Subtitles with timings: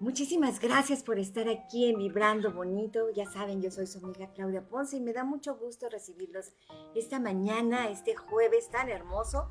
[0.00, 3.10] Muchísimas gracias por estar aquí en Vibrando Bonito.
[3.10, 6.54] Ya saben, yo soy su amiga Claudia Ponce y me da mucho gusto recibirlos
[6.94, 9.50] esta mañana, este jueves tan hermoso,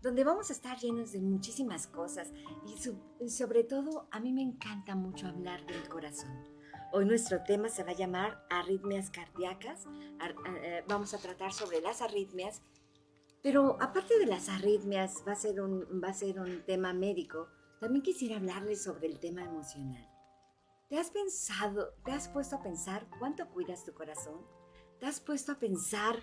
[0.00, 2.32] donde vamos a estar llenos de muchísimas cosas
[3.18, 6.30] y, sobre todo a mí me encanta mucho hablar del corazón.
[6.92, 9.86] Hoy nuestro tema se va a llamar arritmias cardíacas.
[10.62, 12.62] Eh, vamos a tratar sobre las arritmias,
[13.42, 17.48] pero aparte de las arritmias, va a ser un, va a ser un tema médico
[17.80, 20.08] también quisiera hablarles sobre el tema emocional.
[20.88, 24.40] ¿Te has pensado, te has puesto a pensar cuánto cuidas tu corazón?
[24.98, 26.16] ¿Te has puesto a pensar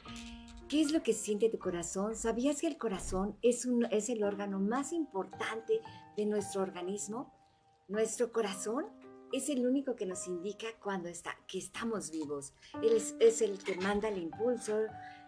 [0.67, 2.15] qué es lo que siente tu corazón?
[2.15, 5.81] ¿Sabías que el corazón es, un, es el órgano más importante
[6.17, 7.31] de nuestro organismo?
[7.87, 8.87] Nuestro corazón
[9.31, 12.53] es el único que nos indica cuando está, que estamos vivos.
[12.81, 14.77] Él es, es el que manda el impulso,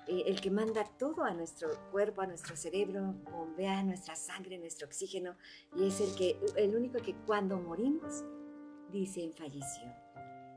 [0.08, 4.88] eh, el que manda todo a nuestro cuerpo, a nuestro cerebro, bombea nuestra sangre, nuestro
[4.88, 5.36] oxígeno,
[5.76, 8.24] y es el, que, el único que cuando morimos,
[8.92, 9.84] dicen falleció.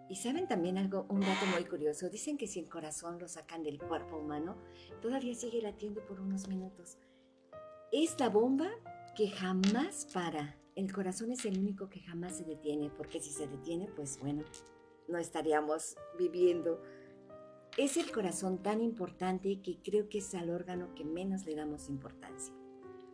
[0.09, 3.62] Y saben también algo, un dato muy curioso, dicen que si el corazón lo sacan
[3.62, 4.56] del cuerpo humano,
[5.01, 6.98] todavía sigue latiendo por unos minutos.
[7.93, 8.71] Es la bomba
[9.17, 10.56] que jamás para.
[10.75, 14.45] El corazón es el único que jamás se detiene, porque si se detiene, pues bueno,
[15.09, 16.81] no estaríamos viviendo
[17.81, 21.89] es el corazón tan importante que creo que es al órgano que menos le damos
[21.89, 22.55] importancia.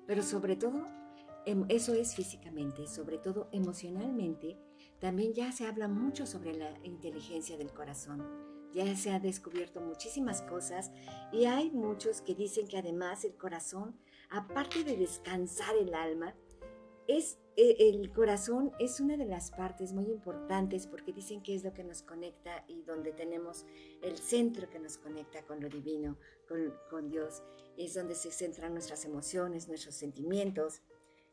[0.08, 0.88] Pero sobre todo,
[1.44, 4.58] em, eso es físicamente, sobre todo emocionalmente,
[4.98, 8.26] también ya se habla mucho sobre la inteligencia del corazón.
[8.72, 10.90] Ya se ha descubierto muchísimas cosas
[11.32, 13.96] y hay muchos que dicen que además el corazón,
[14.30, 16.34] aparte de descansar el alma,
[17.06, 21.72] es el corazón es una de las partes muy importantes porque dicen que es lo
[21.72, 23.64] que nos conecta y donde tenemos
[24.02, 26.18] el centro que nos conecta con lo divino,
[26.48, 27.42] con, con Dios.
[27.78, 30.82] Es donde se centran nuestras emociones, nuestros sentimientos.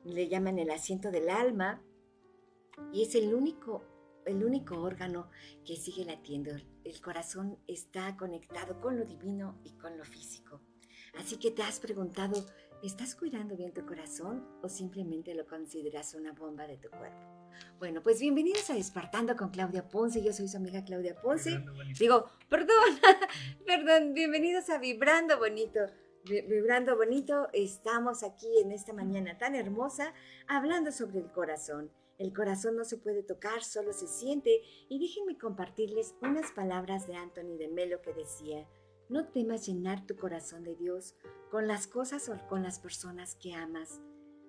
[0.06, 1.84] Le llaman el asiento del alma
[2.94, 3.84] y es el único,
[4.26, 5.30] el único órgano
[5.66, 6.52] que sigue latiendo.
[6.86, 10.62] El corazón está conectado con lo divino y con lo físico.
[11.16, 12.46] Así que te has preguntado,
[12.84, 17.50] ¿Estás cuidando bien tu corazón o simplemente lo consideras una bomba de tu cuerpo?
[17.80, 20.22] Bueno, pues bienvenidos a Despertando con Claudia Ponce.
[20.22, 21.64] Yo soy su amiga Claudia Ponce.
[21.98, 22.76] Digo, perdón,
[23.66, 25.80] perdón, bienvenidos a Vibrando Bonito.
[26.26, 30.14] Vibrando Bonito, estamos aquí en esta mañana tan hermosa
[30.48, 31.90] hablando sobre el corazón.
[32.18, 34.62] El corazón no se puede tocar, solo se siente.
[34.90, 38.68] Y déjenme compartirles unas palabras de Anthony de Melo que decía,
[39.14, 41.16] no temas llenar tu corazón de Dios
[41.52, 44.02] con las cosas o con las personas que amas,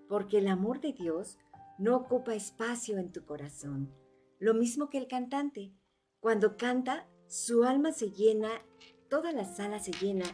[0.09, 1.39] porque el amor de Dios
[1.79, 3.93] no ocupa espacio en tu corazón.
[4.39, 5.75] Lo mismo que el cantante.
[6.19, 8.49] Cuando canta, su alma se llena,
[9.11, 10.25] toda la sala se llena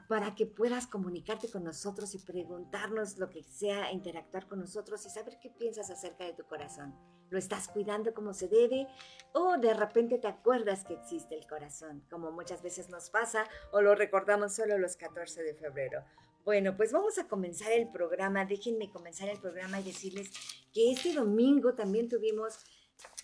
[0.08, 5.10] para que puedas comunicarte con nosotros y preguntarnos lo que sea, interactuar con nosotros y
[5.10, 6.96] saber qué piensas acerca de tu corazón.
[7.30, 8.88] ¿Lo estás cuidando como se debe?
[9.34, 13.82] ¿O de repente te acuerdas que existe el corazón, como muchas veces nos pasa o
[13.82, 16.04] lo recordamos solo los 14 de febrero?
[16.46, 18.46] Bueno, pues vamos a comenzar el programa.
[18.46, 20.30] Déjenme comenzar el programa y decirles
[20.72, 22.60] que este domingo también tuvimos,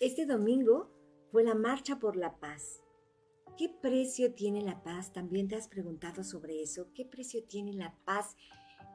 [0.00, 0.90] este domingo
[1.30, 2.82] fue la Marcha por la Paz.
[3.56, 5.12] ¿Qué precio tiene la paz?
[5.12, 6.88] También te has preguntado sobre eso.
[6.94, 8.34] ¿Qué precio tiene la paz?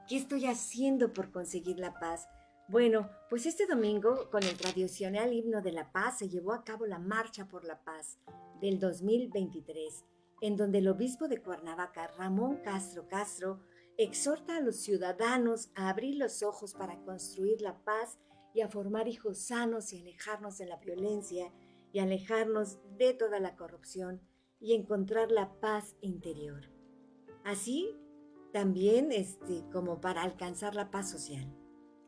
[0.09, 2.27] ¿Qué estoy haciendo por conseguir la paz?
[2.67, 6.85] Bueno, pues este domingo, con el tradicional himno de la paz, se llevó a cabo
[6.85, 8.17] la Marcha por la Paz
[8.59, 10.03] del 2023,
[10.41, 13.61] en donde el obispo de Cuernavaca, Ramón Castro Castro,
[13.97, 18.19] exhorta a los ciudadanos a abrir los ojos para construir la paz
[18.53, 21.51] y a formar hijos sanos y alejarnos de la violencia
[21.91, 24.21] y alejarnos de toda la corrupción
[24.59, 26.69] y encontrar la paz interior.
[27.43, 27.95] Así
[28.53, 31.53] también este, como para alcanzar la paz social.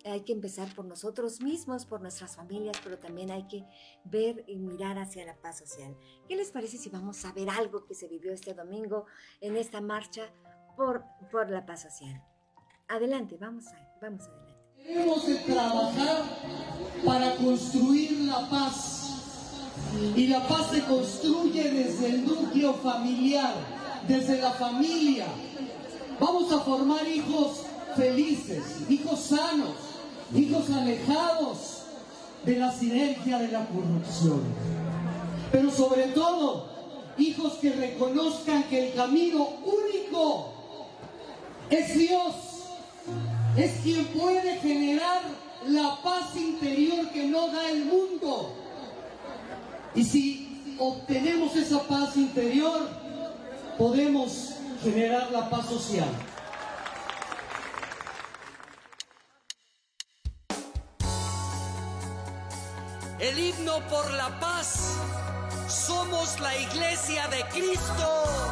[0.06, 3.66] Hay que empezar por nosotros mismos, por nuestras familias, pero también hay que
[4.06, 5.96] ver y mirar hacia la paz social.
[6.28, 9.06] ¿Qué les parece si vamos a ver algo que se vivió este domingo
[9.42, 10.34] en esta marcha
[10.80, 12.24] por, por la paz social.
[12.88, 14.56] Adelante, vamos, a, vamos adelante.
[14.78, 16.24] Debemos de trabajar
[17.06, 18.96] para construir la paz.
[20.16, 23.54] Y la paz se construye desde el núcleo familiar,
[24.08, 25.26] desde la familia.
[26.18, 27.64] Vamos a formar hijos
[27.98, 29.76] felices, hijos sanos,
[30.34, 31.84] hijos alejados
[32.46, 34.44] de la sinergia de la corrupción.
[35.52, 36.70] Pero sobre todo,
[37.18, 40.59] hijos que reconozcan que el camino único
[41.70, 42.36] es Dios,
[43.58, 45.22] es quien puede generar
[45.68, 48.56] la paz interior que no da el mundo.
[49.96, 52.90] Y si obtenemos esa paz interior,
[53.78, 56.10] podemos generar la paz social.
[63.20, 64.96] El himno por la paz.
[65.68, 68.49] Somos la iglesia de Cristo.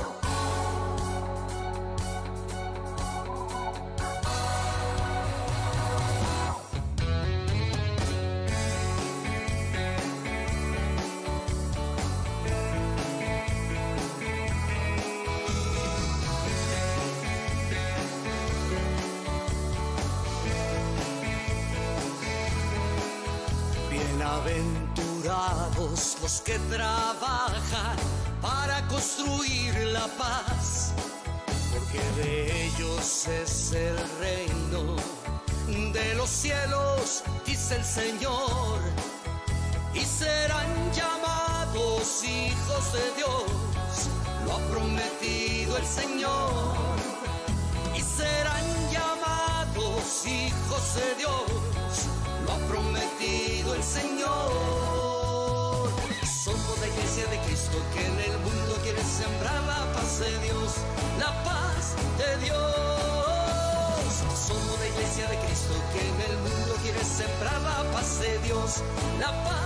[68.47, 68.81] Dios,
[69.19, 69.56] la paz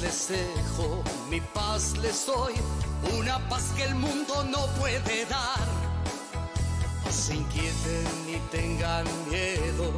[0.00, 2.54] les dejo, mi paz les doy,
[3.18, 5.66] una paz que el mundo no puede dar.
[7.04, 9.92] No se inquieten ni tengan miedo.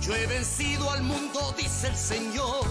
[0.00, 2.66] Yo he vencido al mundo, dice el Señor.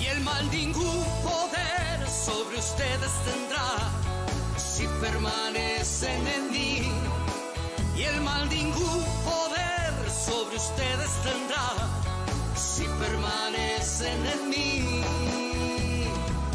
[0.00, 3.90] Y el mal ningún poder sobre ustedes tendrá
[4.56, 6.92] si permanecen en mí.
[7.96, 12.07] Y el mal ningún poder sobre ustedes tendrá
[12.78, 15.02] si permanecen en mí.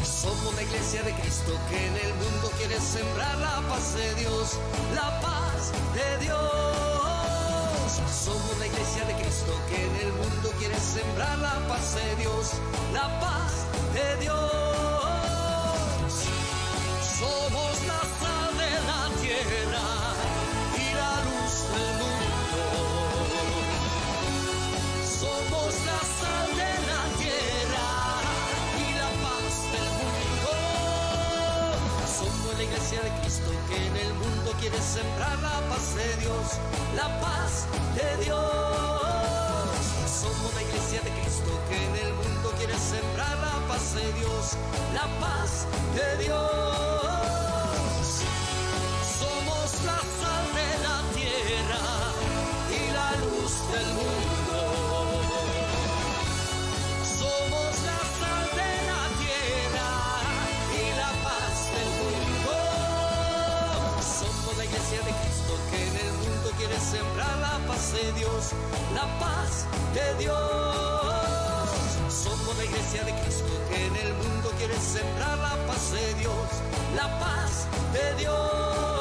[0.02, 4.58] Somos la iglesia de Cristo que en el mundo quiere sembrar la paz de Dios,
[4.94, 5.60] la paz
[5.98, 7.88] de Dios.
[8.24, 12.52] Somos la iglesia de Cristo que en el mundo quiere sembrar la paz de Dios,
[12.94, 13.52] la paz
[13.92, 14.73] de Dios.
[34.64, 36.46] Quiere sembrar la paz de Dios,
[36.96, 38.40] la paz de Dios.
[40.08, 44.56] Somos la iglesia de Cristo que en el mundo quiere sembrar la paz de Dios,
[44.94, 46.93] la paz de Dios.
[68.94, 70.36] La paz de Dios.
[72.08, 76.48] Somos la iglesia de Cristo que en el mundo quiere sembrar la paz de Dios,
[76.96, 78.93] la paz de Dios.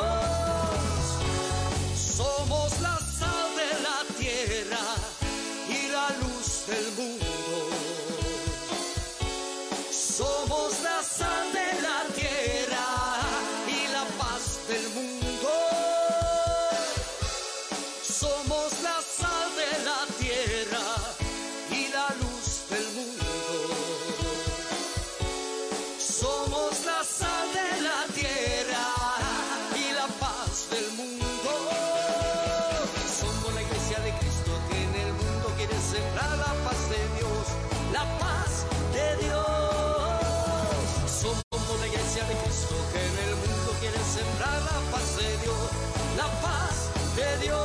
[46.17, 47.62] la paz de Dios.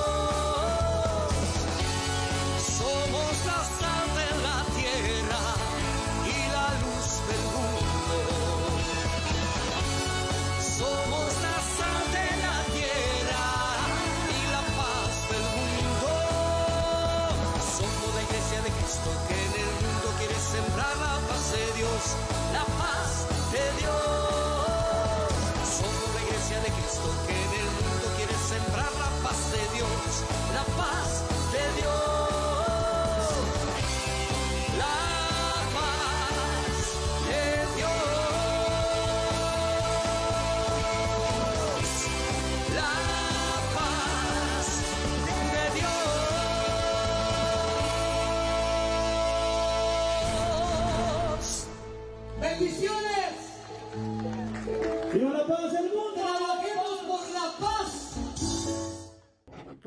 [29.79, 31.18] Dios, la paz.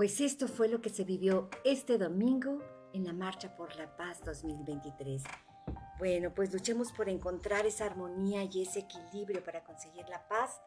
[0.01, 2.57] Pues esto fue lo que se vivió este domingo
[2.91, 5.21] en la Marcha por la Paz 2023.
[5.99, 10.59] Bueno, pues luchemos por encontrar esa armonía y ese equilibrio para conseguir la paz,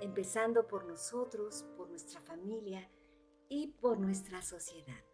[0.00, 2.90] empezando por nosotros, por nuestra familia
[3.48, 5.04] y por nuestra sociedad.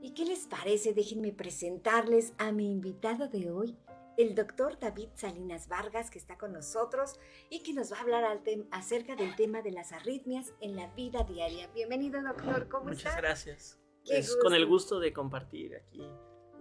[0.00, 0.94] ¿Y qué les parece?
[0.94, 3.76] Déjenme presentarles a mi invitado de hoy,
[4.20, 8.42] el doctor David Salinas Vargas, que está con nosotros y que nos va a hablar
[8.70, 11.68] acerca del tema de las arritmias en la vida diaria.
[11.68, 12.68] Bienvenido, doctor.
[12.68, 13.08] ¿Cómo está?
[13.08, 13.80] Muchas gracias.
[14.04, 16.06] Es con el gusto de compartir aquí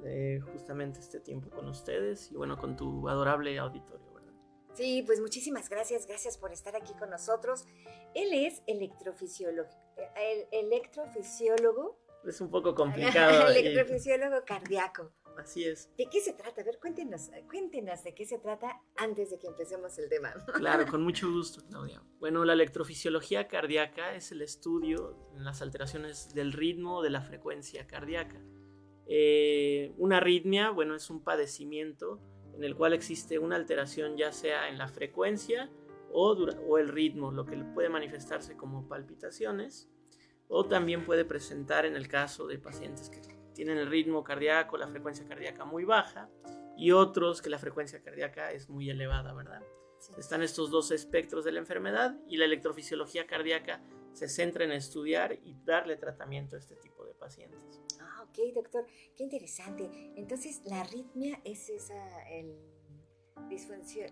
[0.05, 4.13] eh, justamente este tiempo con ustedes y bueno, con tu adorable auditorio.
[4.13, 4.33] ¿verdad?
[4.73, 7.65] Sí, pues muchísimas gracias, gracias por estar aquí con nosotros.
[8.13, 9.69] Él es electrofisiólogo,
[10.15, 11.99] el electrofisiólogo.
[12.25, 13.49] Es un poco complicado.
[13.49, 15.11] electrofisiólogo cardíaco.
[15.39, 15.89] Así es.
[15.97, 16.61] ¿De qué se trata?
[16.61, 20.33] A ver, cuéntenos, cuéntenos de qué se trata antes de que empecemos el tema.
[20.53, 22.03] Claro, con mucho gusto, Claudia.
[22.19, 27.87] Bueno, la electrofisiología cardíaca es el estudio en las alteraciones del ritmo de la frecuencia
[27.87, 28.41] cardíaca.
[29.07, 32.19] Eh, una arritmia, bueno, es un padecimiento
[32.55, 35.71] en el cual existe una alteración ya sea en la frecuencia
[36.11, 39.89] o, o el ritmo, lo que puede manifestarse como palpitaciones
[40.49, 43.21] o también puede presentar en el caso de pacientes que
[43.59, 46.29] tienen el ritmo cardíaco, la frecuencia cardíaca muy baja
[46.77, 49.61] y otros que la frecuencia cardíaca es muy elevada, ¿verdad?
[50.17, 55.33] Están estos dos espectros de la enfermedad y la electrofisiología cardíaca se centra en estudiar
[55.43, 57.81] y darle tratamiento a este tipo de pacientes.
[57.99, 58.85] Ah, ok, doctor,
[59.17, 59.89] qué interesante.
[60.15, 62.55] Entonces, la arritmia es esa, el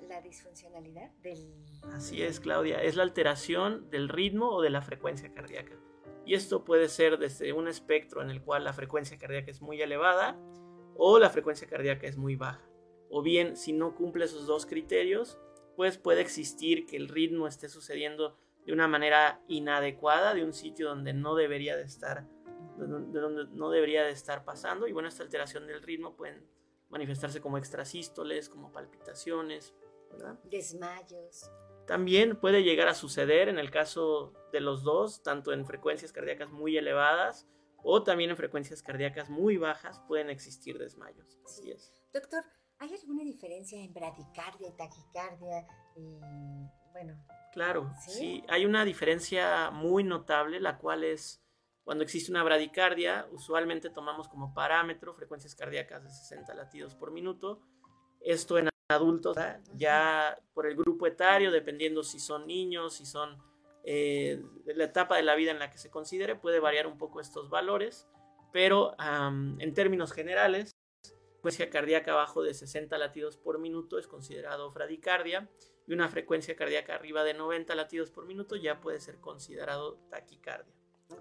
[0.10, 1.54] la disfuncionalidad del...
[1.94, 5.80] Así es, Claudia, es la alteración del ritmo o de la frecuencia cardíaca.
[6.28, 9.82] Y esto puede ser desde un espectro en el cual la frecuencia cardíaca es muy
[9.82, 10.38] elevada
[10.98, 12.62] o la frecuencia cardíaca es muy baja.
[13.10, 15.40] O bien, si no cumple esos dos criterios,
[15.78, 20.90] pues puede existir que el ritmo esté sucediendo de una manera inadecuada, de un sitio
[20.90, 22.28] donde no debería de estar,
[22.78, 22.88] de
[23.22, 24.86] donde no debería de estar pasando.
[24.86, 26.44] Y bueno, esta alteración del ritmo puede
[26.90, 29.74] manifestarse como extrasístoles, como palpitaciones.
[30.44, 31.50] Desmayos.
[31.88, 36.52] También puede llegar a suceder en el caso de los dos, tanto en frecuencias cardíacas
[36.52, 41.40] muy elevadas o también en frecuencias cardíacas muy bajas pueden existir desmayos.
[41.46, 41.94] Así es.
[42.14, 42.44] Doctor,
[42.80, 45.66] ¿hay alguna diferencia en bradicardia y taquicardia?
[46.92, 47.18] bueno.
[47.54, 48.44] Claro, ¿sí?
[48.50, 51.42] hay una diferencia muy notable, la cual es
[51.86, 57.62] cuando existe una bradicardia, usualmente tomamos como parámetro frecuencias cardíacas de 60 latidos por minuto.
[58.20, 59.38] Esto en adultos,
[59.76, 63.38] ya por el grupo etario, dependiendo si son niños, si son
[63.84, 67.20] eh, la etapa de la vida en la que se considere, puede variar un poco
[67.20, 68.08] estos valores,
[68.54, 70.72] pero en términos generales,
[71.34, 75.50] frecuencia cardíaca abajo de 60 latidos por minuto es considerado fradicardia
[75.86, 80.74] y una frecuencia cardíaca arriba de 90 latidos por minuto ya puede ser considerado taquicardia.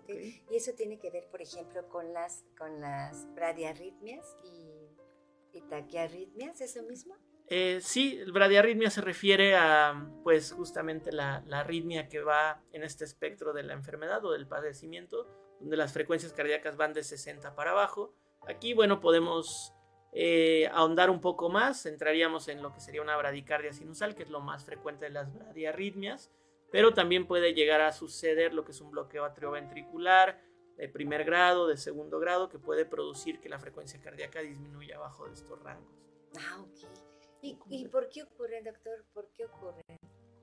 [0.08, 6.60] Y eso tiene que ver, por ejemplo, con las, con las bradiarritmias y, y taquiarritmias,
[6.60, 7.16] ¿es lo mismo?
[7.48, 13.52] Eh, sí, bradiarritmia se refiere a, pues, justamente la, arritmia que va en este espectro
[13.52, 15.28] de la enfermedad o del padecimiento,
[15.60, 18.14] donde las frecuencias cardíacas van de 60 para abajo.
[18.48, 19.72] Aquí, bueno, podemos
[20.12, 24.30] eh, ahondar un poco más, entraríamos en lo que sería una bradicardia sinusal, que es
[24.30, 26.32] lo más frecuente de las bradiarritmias,
[26.72, 30.42] pero también puede llegar a suceder lo que es un bloqueo atrioventricular
[30.76, 35.26] de primer grado, de segundo grado, que puede producir que la frecuencia cardíaca disminuya abajo
[35.26, 35.94] de estos rangos.
[36.38, 37.05] Ah, ok.
[37.42, 39.04] ¿Y, por qué ocurre, doctor?
[39.14, 39.82] ¿Por qué ocurre?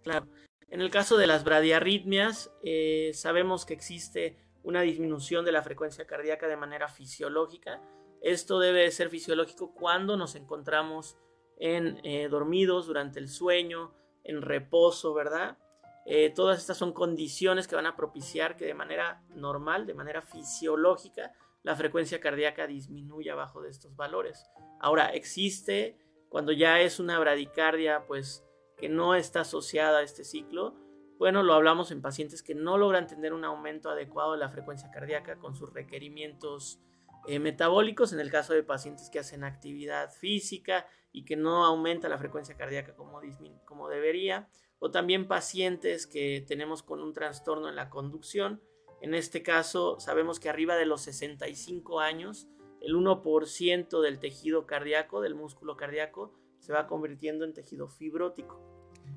[0.04, 0.28] Claro.
[0.70, 6.08] En el caso de las bradiarritmias, eh, sabemos que existe una disminución de la frecuencia
[6.08, 7.82] cardíaca de manera fisiológica.
[8.22, 11.18] Esto debe ser fisiológico cuando nos encontramos
[11.58, 15.58] en eh, dormidos durante el sueño, en reposo, ¿verdad?
[16.06, 20.22] Eh, todas estas son condiciones que van a propiciar que de manera normal, de manera
[20.22, 21.34] fisiológica,
[21.64, 24.46] la frecuencia cardíaca disminuya bajo de estos valores.
[24.80, 25.98] Ahora, existe
[26.34, 28.44] cuando ya es una bradicardia, pues
[28.76, 30.74] que no está asociada a este ciclo,
[31.20, 34.90] bueno, lo hablamos en pacientes que no logran tener un aumento adecuado de la frecuencia
[34.90, 36.80] cardíaca con sus requerimientos
[37.28, 42.10] eh, metabólicos, en el caso de pacientes que hacen actividad física, y que no aumenta
[42.10, 43.22] la frecuencia cardíaca como,
[43.66, 44.50] como debería,
[44.80, 48.60] o también pacientes que tenemos con un trastorno en la conducción.
[49.02, 52.48] En este caso, sabemos que arriba de los 65 años,
[52.84, 58.62] el 1% del tejido cardíaco, del músculo cardíaco, se va convirtiendo en tejido fibrótico.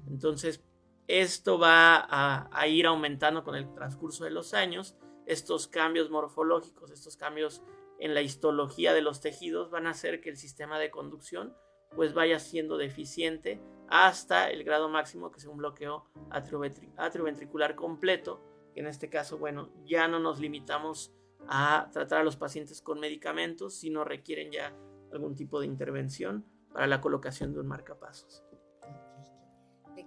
[0.09, 0.65] Entonces,
[1.09, 4.97] esto va a, a, ir aumentando con el transcurso de los años.
[5.27, 7.63] Estos cambios morfológicos, estos cambios
[7.99, 11.55] en la histología de los tejidos van a hacer que el sistema de conducción
[11.95, 18.43] pues vaya siendo deficiente hasta el grado máximo que es un bloqueo atrioventricular completo,
[18.75, 21.13] en este caso, bueno, ya no nos limitamos
[21.49, 24.75] a tratar a los pacientes con medicamentos, sino requieren ya
[25.13, 28.45] algún tipo de intervención para la colocación de un marcapasos.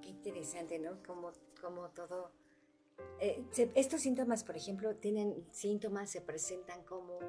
[0.02, 1.02] Qué interesante, ¿no?
[1.04, 2.32] Como, como todo...
[3.20, 3.44] Eh,
[3.76, 7.20] estos síntomas, por ejemplo, tienen síntomas, se presentan como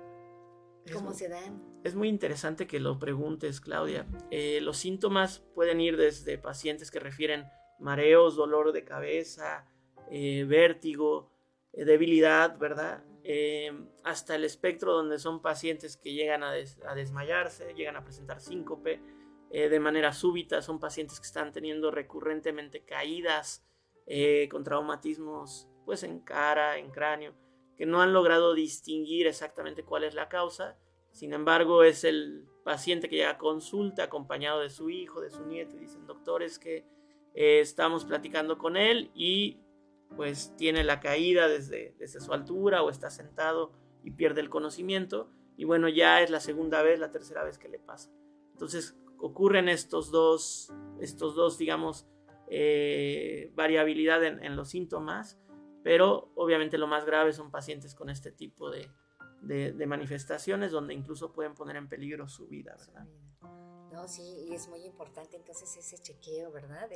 [0.93, 1.63] ¿Cómo se dan?
[1.85, 4.07] Es muy interesante que lo preguntes, Claudia.
[4.31, 7.45] Eh, los síntomas pueden ir desde pacientes que refieren
[7.79, 9.67] mareos, dolor de cabeza,
[10.11, 11.31] eh, vértigo,
[11.73, 13.05] debilidad, ¿verdad?
[14.05, 19.01] Hasta el espectro donde son pacientes que llegan a, desmayarse, llegan a presentar síncope
[19.51, 23.65] de manera súbita, son pacientes que están teniendo recurrentemente caídas
[24.51, 27.35] con traumatismos pues en cara, en cráneo
[27.81, 30.77] que no han logrado distinguir exactamente cuál es la causa.
[31.13, 35.47] Sin embargo, es el paciente que llega a consulta acompañado de su hijo, de su
[35.47, 36.85] nieto, y dicen, doctores, que
[37.33, 39.61] eh, estamos platicando con él y
[40.17, 45.31] pues tiene la caída desde, desde su altura o está sentado y pierde el conocimiento.
[45.57, 48.11] Y bueno, ya es la segunda vez, la tercera vez que le pasa.
[48.53, 52.07] Entonces ocurren estos dos, estos dos digamos,
[52.49, 55.39] eh, variabilidad en, los síntomas
[55.83, 58.91] pero obviamente lo más grave son pacientes con este tipo de,
[59.87, 63.07] manifestaciones donde incluso pueden poner en peligro su vida, ¿verdad?
[63.93, 66.91] No, sí, y es muy importante entonces ese chequeo, ¿verdad?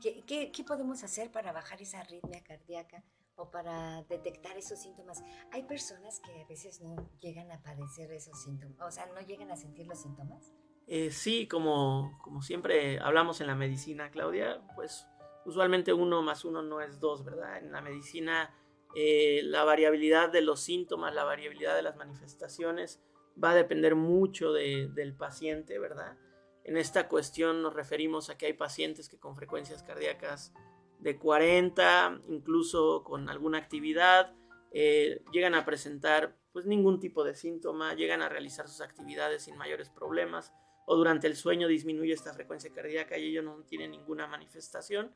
[0.00, 3.04] ¿Qué, qué, podemos hacer para bajar esa arritmia cardíaca
[3.36, 5.22] o para detectar esos síntomas?
[5.50, 9.50] Hay personas que a veces no llegan a padecer esos síntomas, o sea, no llegan
[9.50, 10.52] a sentir los síntomas.
[10.86, 15.06] Eh, sí, como, como siempre hablamos en la medicina, Claudia, pues
[15.44, 17.58] usualmente uno más uno no es dos, ¿verdad?
[17.58, 18.54] En la medicina
[18.94, 23.02] eh, la variabilidad de los síntomas, la variabilidad de las manifestaciones
[23.42, 26.18] va a depender mucho del paciente, ¿verdad?
[26.64, 30.52] En esta cuestión nos referimos a que hay pacientes que con frecuencias cardíacas
[31.00, 34.34] de 40, incluso con alguna actividad,
[34.72, 39.56] eh, llegan a presentar pues ningún tipo de síntoma, llegan a realizar sus actividades sin
[39.56, 40.52] mayores problemas,
[40.86, 45.14] o durante el sueño disminuye esta frecuencia cardíaca y ellos no tienen ninguna manifestación.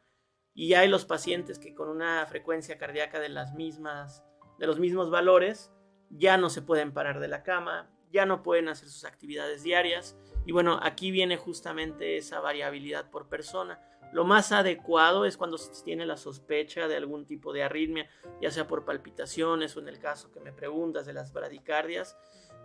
[0.55, 4.25] Y hay los pacientes que con una frecuencia cardíaca de las mismas
[4.59, 5.71] de los mismos valores
[6.09, 10.17] ya no se pueden parar de la cama, ya no pueden hacer sus actividades diarias
[10.47, 13.81] y bueno, aquí viene justamente esa variabilidad por persona.
[14.13, 18.09] Lo más adecuado es cuando se tiene la sospecha de algún tipo de arritmia,
[18.41, 22.17] ya sea por palpitaciones o en el caso que me preguntas de las bradicardias,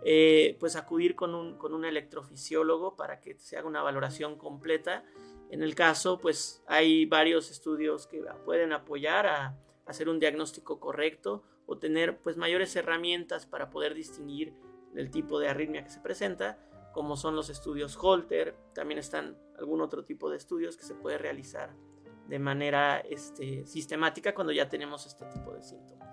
[0.04, 5.04] eh, pues acudir con un, con un electrofisiólogo para que se haga una valoración completa
[5.52, 11.42] en el caso, pues hay varios estudios que pueden apoyar a hacer un diagnóstico correcto
[11.66, 14.54] o tener pues mayores herramientas para poder distinguir
[14.94, 16.58] el tipo de arritmia que se presenta,
[16.92, 21.18] como son los estudios Holter, también están algún otro tipo de estudios que se puede
[21.18, 21.74] realizar
[22.28, 26.12] de manera este, sistemática cuando ya tenemos este tipo de síntomas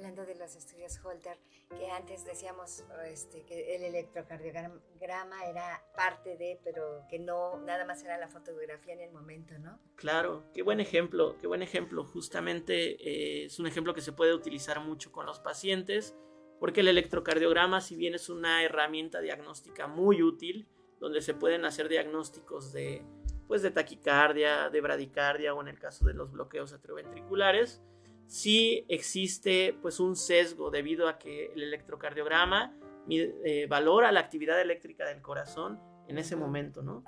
[0.00, 1.36] hablando de los estudios Holter,
[1.68, 8.02] que antes decíamos este, que el electrocardiograma era parte de, pero que no, nada más
[8.02, 9.78] era la fotografía en el momento, ¿no?
[9.96, 12.02] Claro, qué buen ejemplo, qué buen ejemplo.
[12.04, 16.16] Justamente eh, es un ejemplo que se puede utilizar mucho con los pacientes,
[16.60, 20.68] porque el electrocardiograma, si bien es una herramienta diagnóstica muy útil,
[21.00, 23.02] donde se pueden hacer diagnósticos de,
[23.48, 27.82] pues, de taquicardia, de bradicardia o en el caso de los bloqueos atrioventriculares,
[28.26, 32.76] sí existe pues un sesgo debido a que el electrocardiograma
[33.08, 37.02] eh, valora la actividad eléctrica del corazón en ese momento, ¿no?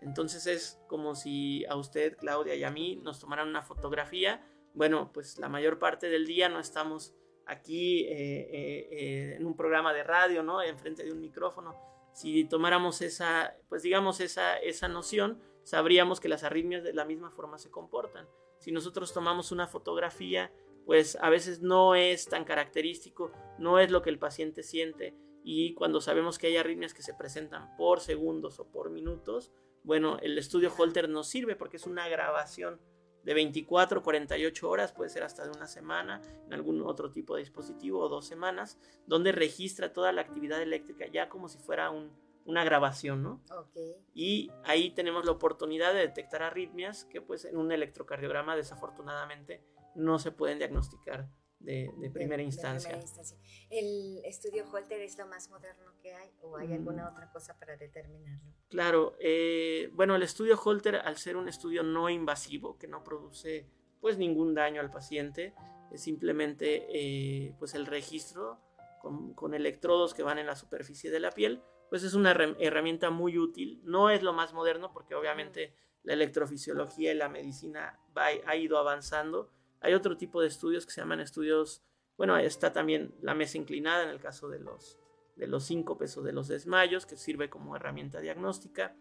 [0.00, 4.46] Entonces es como si a usted, Claudia, y a mí nos tomaran una fotografía.
[4.74, 7.14] Bueno, pues la mayor parte del día no estamos
[7.48, 10.62] aquí eh, eh, en un programa de radio, ¿no?
[10.62, 11.74] Enfrente de un micrófono.
[12.12, 17.30] Si tomáramos esa, pues digamos, esa, esa noción, sabríamos que las arritmias de la misma
[17.30, 18.28] forma se comportan.
[18.58, 20.52] Si nosotros tomamos una fotografía
[20.88, 25.74] pues a veces no es tan característico, no es lo que el paciente siente y
[25.74, 30.38] cuando sabemos que hay arritmias que se presentan por segundos o por minutos, bueno, el
[30.38, 32.80] estudio Holter nos sirve porque es una grabación
[33.24, 37.40] de 24, 48 horas, puede ser hasta de una semana, en algún otro tipo de
[37.40, 42.10] dispositivo o dos semanas, donde registra toda la actividad eléctrica ya como si fuera un,
[42.44, 43.42] una grabación, ¿no?
[43.50, 43.76] Ok.
[44.14, 49.62] Y ahí tenemos la oportunidad de detectar arritmias que pues en un electrocardiograma desafortunadamente
[49.94, 51.28] no se pueden diagnosticar
[51.60, 52.88] de, de primera de instancia.
[52.90, 53.36] primera instancia.
[53.70, 57.76] ¿El estudio Holter es lo más moderno que hay o hay alguna otra cosa para
[57.76, 58.52] determinarlo?
[58.68, 63.66] Claro, eh, bueno, el estudio Holter, al ser un estudio no invasivo, que no produce
[64.00, 65.54] pues ningún daño al paciente,
[65.90, 68.60] es simplemente eh, pues el registro
[69.00, 72.56] con, con electrodos que van en la superficie de la piel, pues es una herram-
[72.60, 73.80] herramienta muy útil.
[73.84, 78.78] No es lo más moderno porque obviamente la electrofisiología y la medicina va- ha ido
[78.78, 79.50] avanzando.
[79.80, 81.82] Hay otro tipo de estudios que se llaman estudios,
[82.16, 84.98] bueno, está también la mesa inclinada en el caso de los,
[85.36, 88.96] de los síncopes o de los desmayos, que sirve como herramienta diagnóstica.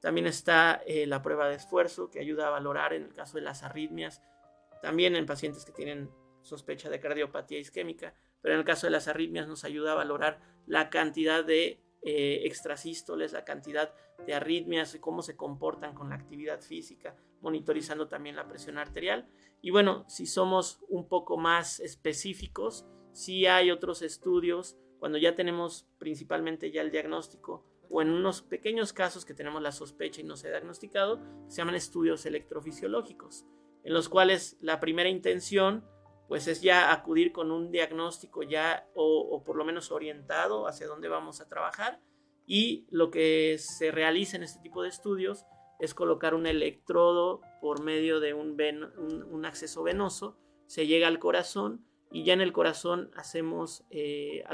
[0.00, 3.42] También está eh, la prueba de esfuerzo, que ayuda a valorar en el caso de
[3.42, 4.22] las arritmias,
[4.82, 6.10] también en pacientes que tienen
[6.42, 10.40] sospecha de cardiopatía isquémica, pero en el caso de las arritmias nos ayuda a valorar
[10.66, 13.92] la cantidad de eh, extrasístoles, la cantidad
[14.24, 19.28] de arritmias cómo se comportan con la actividad física, monitorizando también la presión arterial.
[19.60, 25.86] Y bueno, si somos un poco más específicos, sí hay otros estudios cuando ya tenemos
[25.98, 30.36] principalmente ya el diagnóstico o en unos pequeños casos que tenemos la sospecha y no
[30.36, 33.46] se ha diagnosticado, se llaman estudios electrofisiológicos,
[33.82, 35.84] en los cuales la primera intención
[36.28, 40.86] pues es ya acudir con un diagnóstico ya o, o por lo menos orientado hacia
[40.86, 42.02] dónde vamos a trabajar
[42.44, 45.46] y lo que se realiza en este tipo de estudios
[45.78, 48.56] es colocar un electrodo por medio de un,
[49.30, 50.36] un, acceso venoso,
[50.66, 54.44] se llega al corazón y ya en el corazón hacemos eh,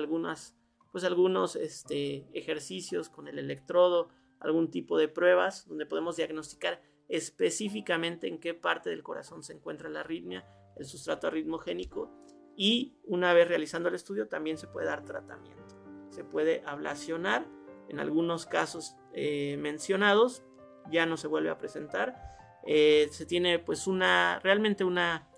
[0.92, 4.08] pues algunos este, ejercicios con el electrodo,
[4.40, 9.88] algún tipo de pruebas donde podemos diagnosticar específicamente en qué parte del corazón se encuentra
[9.88, 12.10] la arritmia, el sustrato arritmogénico
[12.56, 15.76] y una vez realizando el estudio también se puede dar tratamiento.
[16.10, 17.46] Se puede ablacionar,
[17.88, 20.42] en algunos casos eh, mencionados
[20.90, 22.36] ya no se vuelve a presentar.
[22.66, 25.28] Eh, se tiene pues una, realmente una,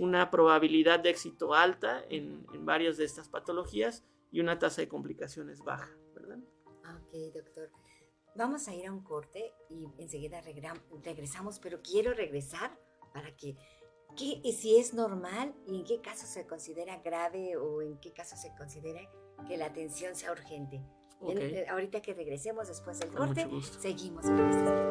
[0.00, 4.88] una probabilidad de éxito alta en, en varias de estas patologías y una tasa de
[4.88, 6.38] complicaciones baja, ¿verdad?
[7.00, 7.70] Ok, doctor.
[8.36, 10.40] Vamos a ir a un corte y enseguida
[11.02, 12.78] regresamos, pero quiero regresar
[13.14, 13.56] para que,
[14.14, 18.12] ¿qué, y si es normal y en qué caso se considera grave o en qué
[18.12, 19.00] caso se considera
[19.48, 20.76] que la atención sea urgente.
[21.22, 21.42] En- Ok.
[21.42, 23.48] eh, ahorita que regresemos después del corte,
[23.80, 24.90] seguimos con estas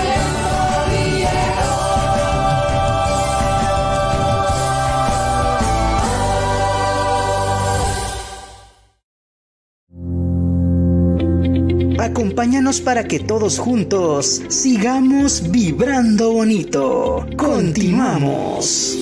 [12.41, 17.27] acompáñanos para que todos juntos sigamos vibrando bonito.
[17.37, 18.97] Continuamos.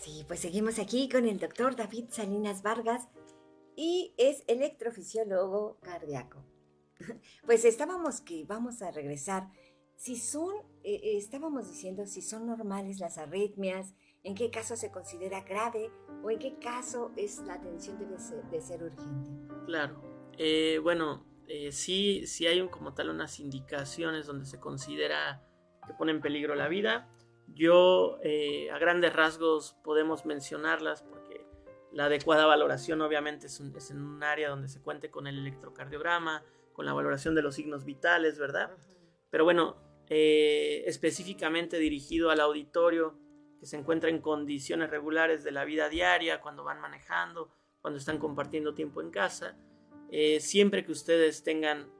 [0.00, 3.08] Sí, pues seguimos aquí con el doctor David Salinas Vargas
[3.74, 6.44] y es electrofisiólogo cardíaco.
[7.44, 9.48] Pues estábamos que vamos a regresar.
[9.96, 13.94] Si son, eh, eh, estábamos diciendo si son normales las arritmias,
[14.26, 15.90] en qué caso se considera grave
[16.22, 19.30] o en qué caso es la atención debe ser, de ser urgente.
[19.64, 20.02] Claro.
[20.36, 21.24] Eh, bueno,
[21.70, 25.42] sí, sí hay un, como tal unas indicaciones donde se considera
[25.86, 27.08] que pone en peligro la vida.
[27.54, 31.46] Yo eh, a grandes rasgos podemos mencionarlas porque
[31.92, 36.84] la adecuada valoración obviamente es, en un área donde se cuente con el electrocardiograma, con
[36.84, 38.70] la valoración de los signos vitales, ¿verdad?
[39.30, 39.76] Pero bueno,
[40.08, 43.16] eh, específicamente dirigido al auditorio
[43.58, 48.18] que se encuentra en condiciones regulares de la vida diaria, cuando van manejando, cuando están
[48.18, 49.56] compartiendo tiempo en casa,
[50.10, 51.90] eh, siempre que ustedes tengan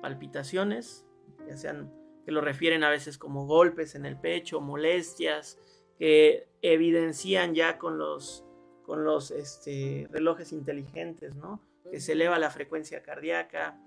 [0.00, 1.06] palpitaciones,
[1.46, 1.92] ya sean
[2.24, 5.58] que lo refieren a veces como golpes en el pecho, molestias,
[5.98, 8.44] que evidencian ya con los,
[8.82, 11.62] con los este, relojes inteligentes, ¿no?
[11.90, 13.80] Que se eleva la frecuencia cardíaca,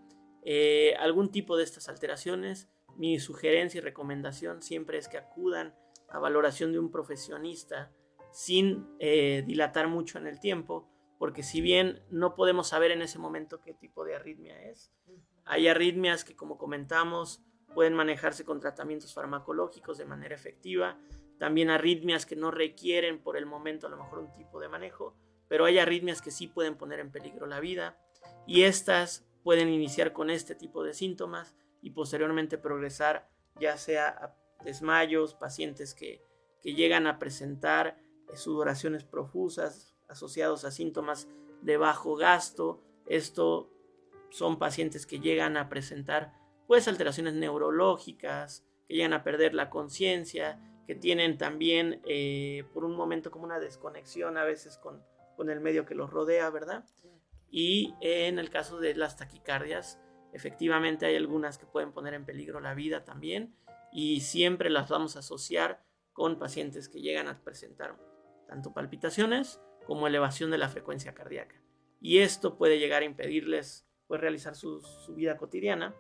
[0.44, 2.68] eh, algún tipo de estas alteraciones.
[2.98, 5.76] Mi sugerencia y recomendación siempre es que acudan
[6.12, 7.92] a valoración de un profesionista
[8.32, 13.20] sin eh, dilatar mucho en el tiempo, porque si bien no podemos saber en ese
[13.20, 14.92] momento qué tipo de arritmia es,
[15.46, 17.44] hay arritmias que como comentamos
[17.74, 20.98] pueden manejarse con tratamientos farmacológicos de manera efectiva,
[21.40, 25.16] también arritmias que no requieren por el momento a lo mejor un tipo de manejo,
[25.48, 27.98] pero hay arritmias que sí pueden poner en peligro la vida
[28.46, 34.36] y estas pueden iniciar con este tipo de síntomas y posteriormente progresar ya sea a
[34.64, 36.24] desmayos, pacientes que,
[36.62, 37.98] que llegan a presentar
[38.32, 41.28] eh, sudoraciones profusas asociados a síntomas
[41.62, 42.82] de bajo gasto.
[43.08, 43.70] Esto
[44.30, 46.34] son pacientes que llegan a presentar
[46.68, 52.96] pues alteraciones neurológicas, que llegan a perder la conciencia, que tienen también eh, por un
[52.96, 55.04] momento como una desconexión a veces con,
[55.36, 56.86] con el medio que los rodea, ¿verdad?
[57.50, 60.00] Y en el caso de las taquicardias,
[60.32, 63.54] efectivamente hay algunas que pueden poner en peligro la vida también
[63.92, 67.98] y siempre las vamos a asociar con pacientes que llegan a presentar
[68.48, 71.62] tanto palpitaciones como elevación de la frecuencia cardíaca.
[72.00, 74.82] Y esto puede llegar a impedirles pues, realizar su,
[75.16, 75.96] vida cotidiana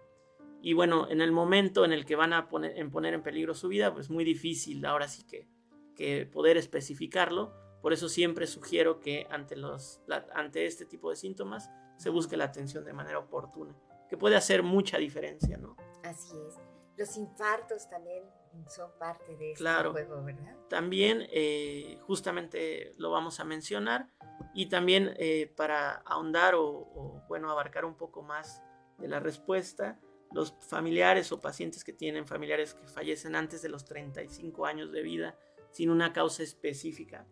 [0.61, 3.55] y bueno, en el momento en el que van a poner en, poner en peligro
[3.55, 5.47] su vida, pues muy difícil ahora sí que,
[5.95, 7.51] que poder especificarlo.
[7.81, 10.01] Por eso siempre sugiero que ante, los,
[10.35, 13.75] ante este tipo de síntomas se busque la atención de manera oportuna,
[14.07, 15.75] que puede hacer mucha diferencia, ¿no?
[16.03, 16.70] Así es.
[17.01, 18.23] Los infartos también
[18.67, 20.55] son parte de este juego, ¿verdad?
[20.69, 24.07] También eh, justamente lo vamos a mencionar
[24.53, 28.61] y también eh, para ahondar o, o, bueno, abarcar un poco más
[28.99, 29.99] de la respuesta,
[30.31, 35.01] los familiares o pacientes que tienen familiares que fallecen antes de los 35 años de
[35.01, 35.35] vida
[35.71, 37.25] sin una causa específica.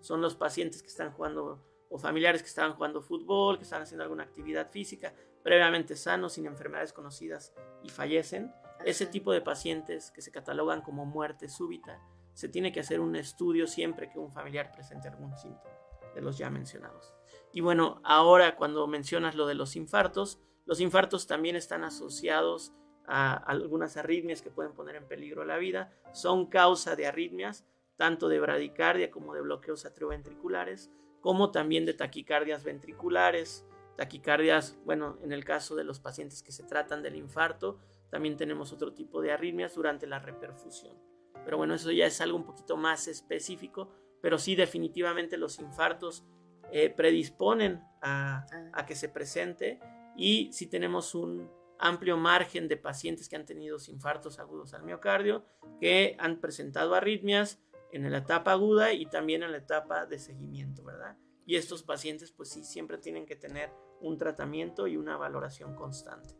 [0.00, 4.02] Son los pacientes que están jugando o familiares que estaban jugando fútbol, que están haciendo
[4.02, 7.52] alguna actividad física, previamente sanos, sin enfermedades conocidas
[7.84, 8.50] y fallecen.
[8.84, 12.00] Ese tipo de pacientes que se catalogan como muerte súbita,
[12.34, 15.74] se tiene que hacer un estudio siempre que un familiar presente algún síntoma
[16.14, 17.14] de los ya mencionados.
[17.52, 22.72] Y bueno, ahora cuando mencionas lo de los infartos, los infartos también están asociados
[23.06, 25.92] a algunas arritmias que pueden poner en peligro la vida.
[26.12, 27.66] Son causa de arritmias,
[27.96, 30.90] tanto de bradicardia como de bloqueos atrioventriculares,
[31.20, 33.66] como también de taquicardias ventriculares,
[33.96, 37.78] taquicardias, bueno, en el caso de los pacientes que se tratan del infarto,
[38.12, 40.98] también tenemos otro tipo de arritmias durante la reperfusión.
[41.46, 43.88] Pero bueno, eso ya es algo un poquito más específico,
[44.20, 46.22] pero sí definitivamente los infartos
[46.70, 48.70] eh, predisponen a, ah.
[48.74, 49.80] a que se presente
[50.14, 55.46] y si tenemos un amplio margen de pacientes que han tenido infartos agudos al miocardio,
[55.80, 60.84] que han presentado arritmias en la etapa aguda y también en la etapa de seguimiento,
[60.84, 61.16] ¿verdad?
[61.46, 63.72] Y estos pacientes pues sí siempre tienen que tener
[64.02, 66.36] un tratamiento y una valoración constante.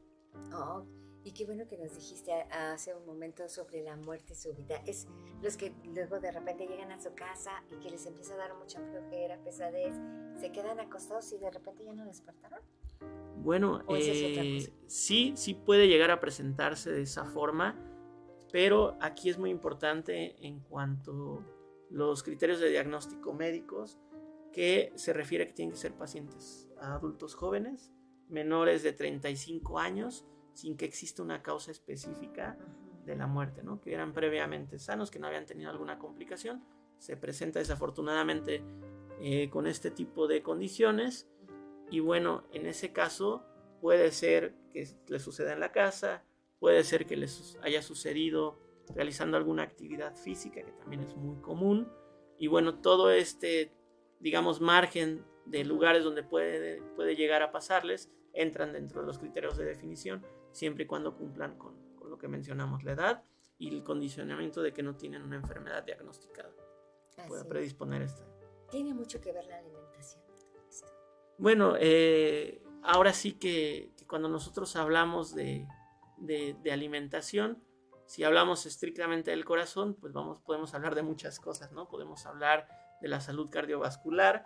[0.53, 0.87] Oh,
[1.25, 4.77] y qué bueno que nos dijiste hace un momento sobre la muerte súbita.
[4.87, 5.07] Es
[5.43, 8.55] los que luego de repente llegan a su casa y que les empieza a dar
[8.55, 9.95] mucha flojera, pesadez,
[10.41, 12.61] se quedan acostados y de repente ya no despertaron.
[13.39, 17.77] Bueno, eh, sí, sí puede llegar a presentarse de esa forma,
[18.53, 21.45] pero aquí es muy importante en cuanto
[21.91, 23.99] los criterios de diagnóstico médicos,
[24.53, 27.91] que se refiere que tienen que ser pacientes adultos jóvenes,
[28.29, 32.59] menores de 35 años, sin que exista una causa específica
[33.05, 33.81] de la muerte, ¿no?
[33.81, 36.65] que eran previamente sanos, que no habían tenido alguna complicación.
[36.99, 38.63] Se presenta desafortunadamente
[39.21, 41.29] eh, con este tipo de condiciones.
[41.91, 43.45] Y bueno, en ese caso
[43.81, 46.25] puede ser que le suceda en la casa,
[46.61, 48.61] puede ser que les haya sucedido
[48.95, 51.91] realizando alguna actividad física, que también es muy común,
[52.39, 53.73] y bueno, todo este,
[54.21, 59.57] digamos, margen de lugares donde puede, puede llegar a pasarles entran dentro de los criterios
[59.57, 63.25] de definición, siempre y cuando cumplan con, con lo que mencionamos, la edad
[63.59, 66.53] y el condicionamiento de que no tienen una enfermedad diagnosticada.
[67.29, 68.25] Puede predisponer esta.
[68.71, 70.23] Tiene mucho que ver la alimentación.
[71.39, 75.67] Bueno, eh, ahora sí que, cuando nosotros hablamos de,
[76.19, 77.63] de, alimentación,
[78.07, 81.89] si hablamos estrictamente del corazón, pues vamos, podemos hablar de muchas cosas, ¿no?
[81.89, 82.69] Podemos hablar
[83.01, 84.45] de la salud cardiovascular,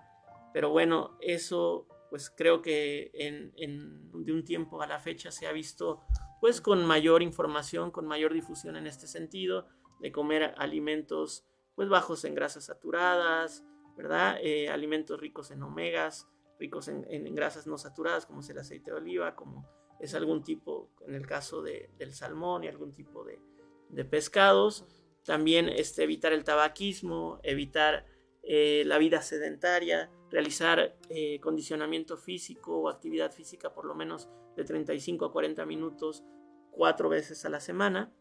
[0.52, 6.02] pero bueno, eso pues creo que de un tiempo a la fecha se ha visto
[6.40, 9.66] pues con mayor información, con mayor difusión en este sentido,
[10.00, 13.64] de comer alimentos pues bajos en grasas saturadas,
[13.96, 14.38] ¿verdad?
[14.42, 18.96] Eh, alimentos ricos en omegas, ricos en, grasas no saturadas, como es el aceite de
[18.96, 19.68] oliva, como
[20.00, 23.38] es algún tipo, en el caso de, del salmón y algún tipo de,
[23.88, 24.86] de pescados.
[25.24, 28.06] También este, evitar el tabaquismo, evitar
[28.42, 34.64] eh, la vida sedentaria, realizar eh, condicionamiento físico o actividad física por lo menos de
[34.64, 36.24] 35 a 40 minutos
[36.70, 38.12] cuatro veces a la semana.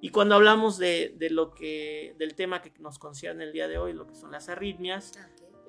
[0.00, 3.78] Y cuando hablamos de, de, lo que, del tema que nos concierne el día de
[3.78, 5.12] hoy, lo que son las arritmias,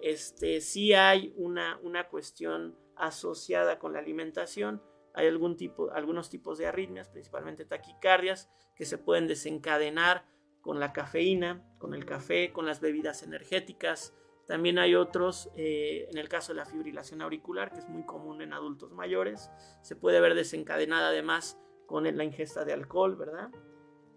[0.02, 4.82] este, sí hay una, una cuestión asociada con la alimentación.
[5.14, 10.26] Hay algún tipo, algunos tipos de arritmias, principalmente taquicardias, que se pueden desencadenar
[10.62, 14.16] con la cafeína, con el café, con las bebidas energéticas.
[14.48, 18.42] También hay otros, eh, en el caso de la fibrilación auricular, que es muy común
[18.42, 19.50] en adultos mayores,
[19.82, 23.50] se puede ver desencadenada además con la ingesta de alcohol, ¿verdad?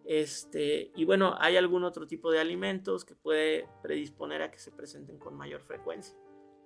[0.05, 4.71] Este, y bueno, hay algún otro tipo de alimentos que puede predisponer a que se
[4.71, 6.17] presenten con mayor frecuencia.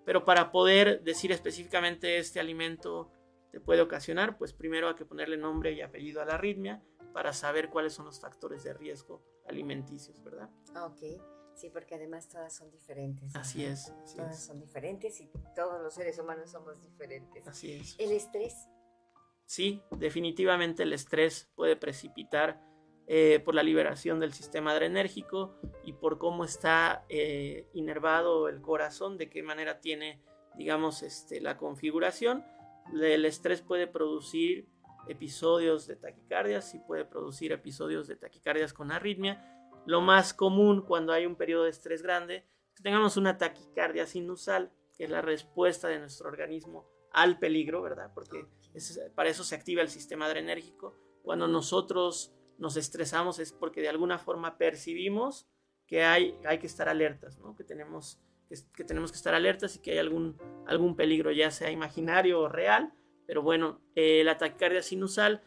[0.05, 3.11] Pero para poder decir específicamente este alimento
[3.53, 7.33] te puede ocasionar, pues primero hay que ponerle nombre y apellido a la arritmia para
[7.33, 10.51] saber cuáles son los factores de riesgo alimenticios, ¿verdad?
[10.85, 11.21] Ok,
[11.59, 13.35] sí, porque además todas son diferentes.
[13.37, 13.93] Así es.
[14.17, 17.47] todas son diferentes y todos los seres humanos somos diferentes.
[17.47, 17.97] Así es.
[17.99, 18.69] ¿El estrés?
[19.45, 22.61] Sí, definitivamente el estrés puede precipitar
[23.07, 29.17] eh, por la liberación del sistema adrenérgico y por cómo está eh, inervado el corazón,
[29.17, 30.21] de qué manera tiene,
[30.57, 32.45] digamos, este, la configuración.
[32.93, 34.69] El estrés puede producir
[35.09, 39.58] episodios de taquicardias y puede producir episodios de taquicardias con arritmia.
[39.89, 44.07] Lo más común cuando hay un periodo de estrés grande es que tengamos una taquicardia
[44.07, 48.13] sinusal, que es la respuesta de nuestro organismo al peligro, ¿verdad?
[48.15, 48.45] Porque
[49.15, 50.95] para eso se activa el sistema adrenérgico.
[51.23, 55.49] Cuando nosotros nos estresamos es porque de alguna forma percibimos
[55.87, 57.57] que hay, hay que estar alertas, ¿no?
[57.57, 58.21] que, tenemos,
[58.75, 62.49] que, tenemos que estar alertas y que hay algún, algún peligro, ya sea imaginario o
[62.51, 62.93] real.
[63.27, 65.43] Pero bueno, eh, la taquicardia sinusal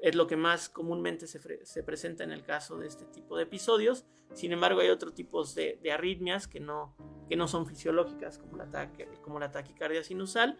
[0.00, 3.44] es lo que más comúnmente se, se, presenta en el caso de este tipo de
[3.44, 4.06] episodios.
[4.32, 6.94] Sin embargo, hay otros tipos de, de arritmias que no,
[7.28, 10.58] que no son fisiológicas, como la, como la taquicardia sinusal,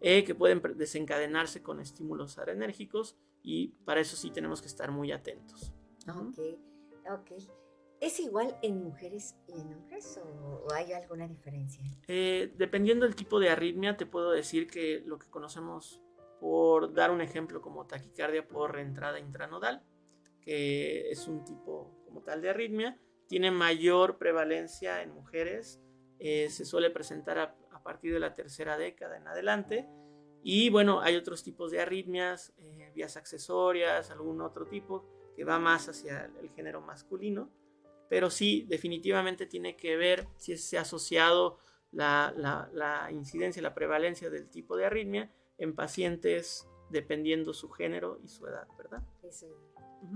[0.00, 5.12] eh, que pueden desencadenarse con estímulos adrenérgicos y para eso sí tenemos que estar muy
[5.12, 5.72] atentos.
[6.08, 6.38] Ok,
[7.08, 7.32] ok.
[8.00, 11.84] ¿Es igual en mujeres y en hombres o, hay alguna diferencia?
[12.08, 16.02] Eh, dependiendo del tipo de arritmia, te puedo decir que lo que conocemos
[16.42, 19.80] por dar un ejemplo como taquicardia por reentrada intranodal,
[20.40, 22.98] que es un tipo como tal de arritmia,
[23.28, 25.80] tiene mayor prevalencia en mujeres,
[26.18, 29.88] eh, se suele presentar a, a, partir de la tercera década en adelante,
[30.42, 35.06] y bueno, hay otros tipos de arritmias, eh, vías accesorias, algún otro tipo
[35.36, 37.52] que va más hacia el género masculino,
[38.08, 41.60] pero sí, definitivamente tiene que ver si se ha asociado
[41.92, 48.20] la, la, la incidencia, la prevalencia del tipo de arritmia en pacientes dependiendo su género
[48.22, 49.02] y su edad, ¿verdad?
[49.22, 49.46] Eso.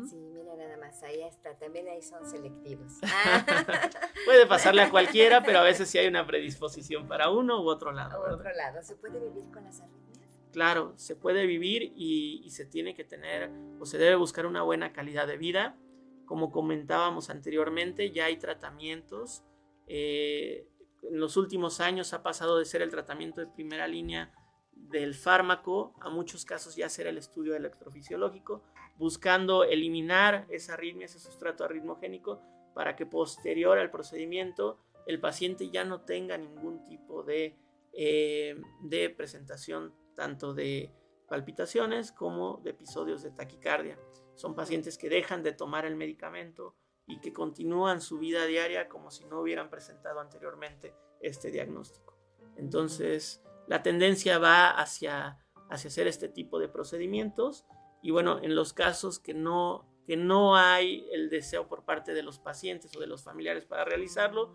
[0.09, 2.95] Sí, mira nada más, ahí está, también ahí son selectivos.
[4.25, 7.93] puede pasarle a cualquiera, pero a veces sí hay una predisposición para uno u otro
[7.93, 8.21] lado.
[8.21, 10.29] O otro lado, ¿se puede vivir con las arritmias?
[10.53, 14.93] Claro, se puede vivir y, se tiene que tener o se debe buscar una buena
[14.93, 15.77] calidad de vida.
[16.25, 19.45] Como comentábamos anteriormente, ya hay tratamientos.
[19.87, 20.67] Eh,
[21.03, 24.33] en los últimos años ha pasado de ser el tratamiento de primera línea
[24.77, 28.63] del fármaco a muchos casos ya ser el estudio electrofisiológico,
[28.97, 32.41] buscando eliminar esa arritmia, ese sustrato arritmogénico,
[32.75, 37.57] para que posterior al procedimiento el paciente ya no tenga ningún tipo de,
[37.93, 40.93] eh, de presentación tanto de
[41.29, 43.99] palpitaciones como de episodios de taquicardia.
[44.35, 46.75] Son pacientes que dejan de tomar el medicamento
[47.07, 52.17] y que continúan su vida diaria como si no hubieran presentado anteriormente este diagnóstico.
[52.57, 55.39] Entonces, la tendencia va hacia,
[55.71, 57.67] hacia hacer este tipo de procedimientos
[58.03, 62.23] y bueno, en los casos que no, que no hay el deseo por parte de
[62.23, 64.55] los pacientes o de los familiares para realizarlo,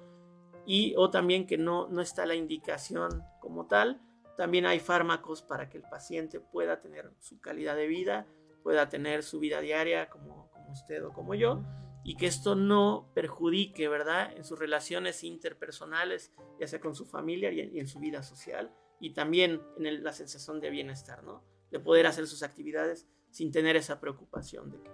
[0.66, 4.02] y o también que no, no está la indicación como tal.
[4.38, 8.28] También hay fármacos para que el paciente pueda tener su calidad de vida,
[8.64, 11.64] pueda tener su vida diaria como, como usted o como yo,
[12.04, 17.52] y que esto no perjudique, ¿verdad?, en sus relaciones interpersonales, ya sea con su familia
[17.52, 21.44] y en, su vida social, y también en la sensación de bienestar, ¿no?
[21.72, 24.92] De poder hacer sus actividades sin tener esa preocupación de que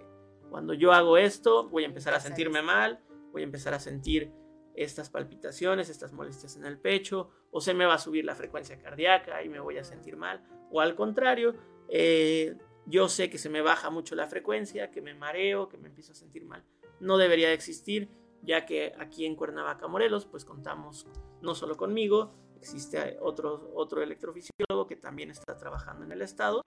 [0.48, 3.00] cuando yo hago esto voy a empezar a sentirme mal,
[3.32, 4.32] voy a empezar a sentir
[4.74, 8.78] estas palpitaciones, estas molestias en el pecho, o se me va a subir la frecuencia
[8.78, 11.54] cardíaca y me voy a sentir mal, o al contrario,
[11.88, 12.56] eh,
[12.86, 16.12] yo sé que se me baja mucho la frecuencia, que me mareo, que me empiezo
[16.12, 16.64] a sentir mal.
[17.00, 18.08] No debería de existir,
[18.42, 21.06] ya que aquí en Cuernavaca, Morelos, pues contamos
[21.42, 26.62] no solo conmigo, existe otro, otro electrofisiólogo que también está trabajando en el estado,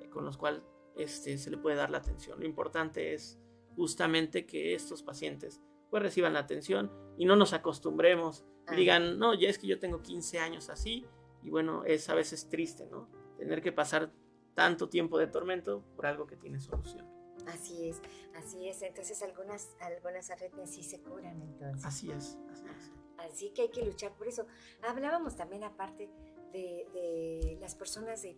[0.00, 0.62] eh, con los cuales
[0.96, 2.40] este, se le puede dar la atención.
[2.40, 3.38] Lo importante es
[3.76, 9.34] justamente que estos pacientes pues reciban la atención y no nos acostumbremos y digan, no,
[9.34, 11.06] ya es que yo tengo 15 años así
[11.42, 13.08] y bueno, es a veces triste, ¿no?
[13.36, 14.10] Tener que pasar
[14.54, 17.06] tanto tiempo de tormento por algo que tiene solución.
[17.46, 18.00] Así es,
[18.34, 18.82] así es.
[18.82, 21.84] Entonces algunas, algunas arritmias sí se curan entonces.
[21.84, 23.05] Así es, así es.
[23.18, 24.46] Así que hay que luchar por eso.
[24.82, 26.10] Hablábamos también aparte
[26.52, 28.36] de, de las personas de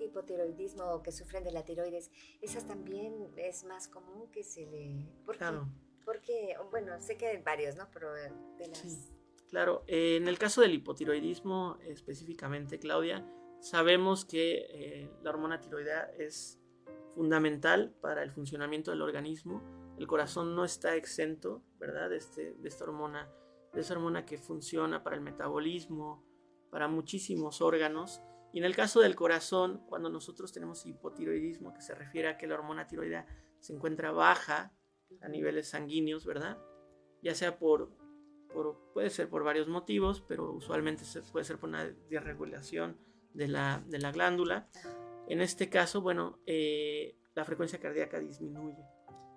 [0.00, 2.10] hipotiroidismo o que sufren de la tiroides.
[2.40, 5.06] Esas también es más común que se le...
[5.24, 5.68] ¿Por claro.
[6.04, 7.88] Porque, bueno, sé que hay varios, ¿no?
[7.92, 8.78] Pero de las...
[8.78, 8.98] Sí,
[9.48, 9.84] claro.
[9.86, 13.26] Eh, en el caso del hipotiroidismo específicamente, Claudia,
[13.60, 16.58] sabemos que eh, la hormona tiroidea es
[17.14, 19.62] fundamental para el funcionamiento del organismo.
[20.00, 22.10] El corazón no está exento, ¿verdad?
[22.14, 23.30] Este, de esta hormona,
[23.74, 26.24] de esa hormona que funciona para el metabolismo,
[26.70, 28.22] para muchísimos órganos.
[28.50, 32.46] Y en el caso del corazón, cuando nosotros tenemos hipotiroidismo, que se refiere a que
[32.46, 33.26] la hormona tiroidea
[33.58, 34.72] se encuentra baja
[35.20, 36.56] a niveles sanguíneos, ¿verdad?
[37.20, 37.94] Ya sea por,
[38.94, 42.96] puede ser por varios motivos, pero usualmente puede ser por una desregulación
[43.34, 44.70] de la, de la glándula.
[45.28, 48.82] En este caso, bueno, eh, la frecuencia cardíaca disminuye.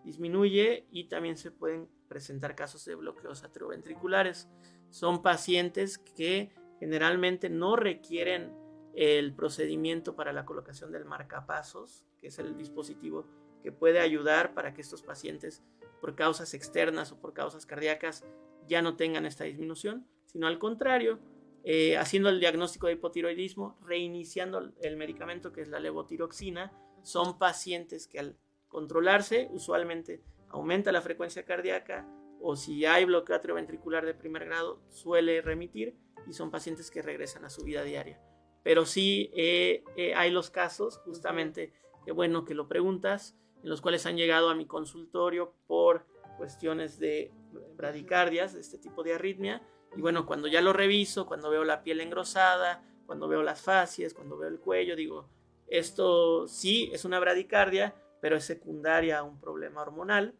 [0.03, 4.49] Disminuye y también se pueden presentar casos de bloqueos atrioventriculares.
[4.89, 8.53] Son pacientes que generalmente no requieren
[8.95, 13.25] el procedimiento para la colocación del marcapasos, que es el dispositivo
[13.63, 15.63] que puede ayudar para que estos pacientes,
[16.01, 18.25] por causas externas o por causas cardíacas,
[18.67, 21.19] ya no tengan esta disminución, sino al contrario,
[21.63, 26.73] eh, haciendo el diagnóstico de hipotiroidismo, reiniciando el medicamento que es la levotiroxina,
[27.03, 28.37] son pacientes que al
[28.73, 32.07] controlarse usualmente aumenta la frecuencia cardíaca
[32.41, 35.95] o si hay bloqueo atrioventricular de primer grado suele remitir
[36.27, 38.19] y son pacientes que regresan a su vida diaria.
[38.63, 41.71] Pero sí eh, eh, hay los casos, justamente,
[42.03, 46.05] que bueno que lo preguntas, en los cuales han llegado a mi consultorio por
[46.37, 47.31] cuestiones de
[47.77, 49.61] bradicardias, de este tipo de arritmia.
[49.95, 54.15] Y bueno, cuando ya lo reviso, cuando veo la piel engrosada, cuando veo las fascias,
[54.15, 55.29] cuando veo el cuello, digo,
[55.67, 60.33] esto sí es una bradicardia, pero es secundaria a un problema hormonal.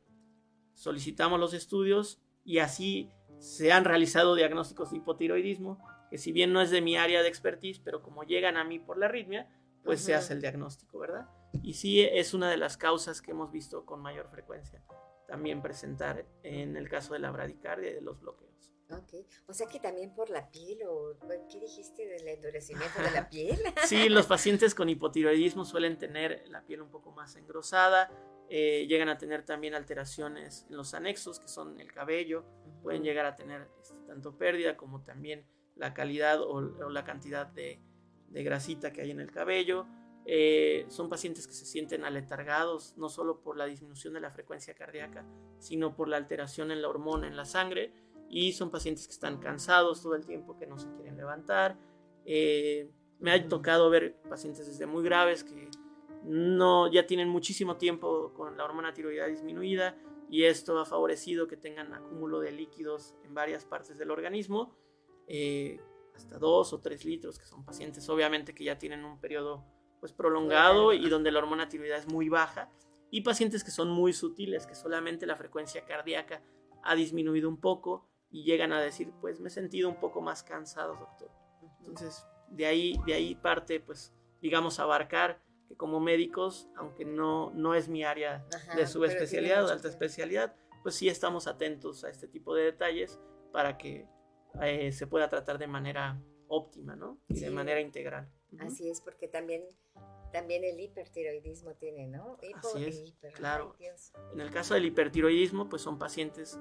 [0.73, 6.61] Solicitamos los estudios y así se han realizado diagnósticos de hipotiroidismo, que si bien no
[6.61, 9.49] es de mi área de expertise, pero como llegan a mí por la arritmia,
[9.83, 11.27] pues se hace el diagnóstico, ¿verdad?
[11.61, 14.81] Y sí es una de las causas que hemos visto con mayor frecuencia
[15.27, 18.72] también presentar en el caso de la bradicardia y de los bloqueos.
[18.89, 21.17] Ok, o sea que también por la piel o
[21.49, 23.59] ¿qué dijiste del endurecimiento de la piel?
[23.85, 28.11] sí, los pacientes con hipotiroidismo suelen tener la piel un poco más engrosada,
[28.49, 32.45] eh, llegan a tener también alteraciones en los anexos, que son el cabello,
[32.81, 37.81] pueden llegar a tener este, tanto pérdida como también la calidad o, la cantidad de,
[38.27, 39.87] de grasita que hay en el cabello.
[40.25, 44.73] Eh, son pacientes que se sienten aletargados no solo por la disminución de la frecuencia
[44.73, 45.25] cardíaca,
[45.59, 47.93] sino por la alteración en la hormona en la sangre
[48.33, 51.77] y son pacientes que están cansados todo el tiempo, que no se quieren levantar.
[52.25, 55.69] Eh, me ha tocado ver pacientes desde muy graves que
[56.23, 59.95] no ya tienen muchísimo tiempo con la hormona tiroidea disminuida
[60.31, 64.75] y esto ha favorecido que tengan acúmulo de líquidos en varias partes del organismo,
[65.27, 65.79] eh,
[66.15, 69.63] hasta dos o tres litros, que son pacientes obviamente que ya tienen un periodo
[69.99, 72.71] pues prolongado y donde la hormona tiroidea es muy baja
[73.11, 76.41] y pacientes que son muy sutiles, que solamente la frecuencia cardíaca
[76.81, 80.41] ha disminuido un poco y llegan a decir, pues me he sentido un poco más
[80.41, 81.29] cansado, doctor.
[81.77, 84.11] Entonces, de ahí, de ahí parte, pues,
[84.41, 88.43] digamos, abarcar que como médicos, aunque no, no es mi área
[88.75, 93.19] de subespecialidad o de alta especialidad, pues sí estamos atentos a este tipo de detalles
[93.51, 94.07] para que
[94.63, 97.19] eh, se pueda tratar de manera óptima, ¿no?
[97.29, 98.31] Y de manera integral.
[98.59, 99.63] Así es, porque también,
[100.31, 102.37] también el hipertiroidismo tiene, ¿no?
[102.55, 103.75] Así es, claro.
[104.33, 106.59] En el caso del hipertiroidismo, pues son pacientes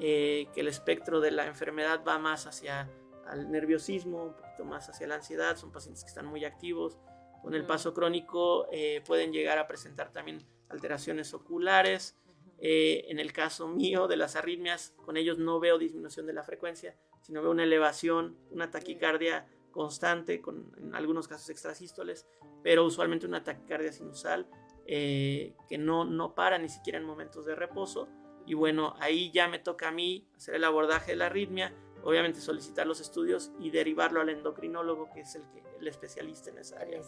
[0.00, 2.90] eh, que el espectro de la enfermedad va más hacia
[3.32, 6.98] el nerviosismo, un poquito más hacia la ansiedad, son pacientes que están muy activos.
[7.42, 12.16] Con el paso crónico eh, pueden llegar a presentar también alteraciones oculares.
[12.58, 16.42] Eh, en el caso mío de las arritmias, con ellos no veo disminución de la
[16.42, 22.26] frecuencia, sino veo una elevación, una taquicardia constante, con en algunos casos extrasístoles,
[22.62, 24.48] pero usualmente una taquicardia sinusal
[24.86, 28.08] que no, no para ni siquiera en momentos de reposo
[28.46, 31.72] y bueno, ahí ya me toca a mí hacer el abordaje de la arritmia,
[32.02, 36.58] obviamente solicitar los estudios y derivarlo al endocrinólogo, que es el, que, el especialista en
[36.58, 37.00] esa área.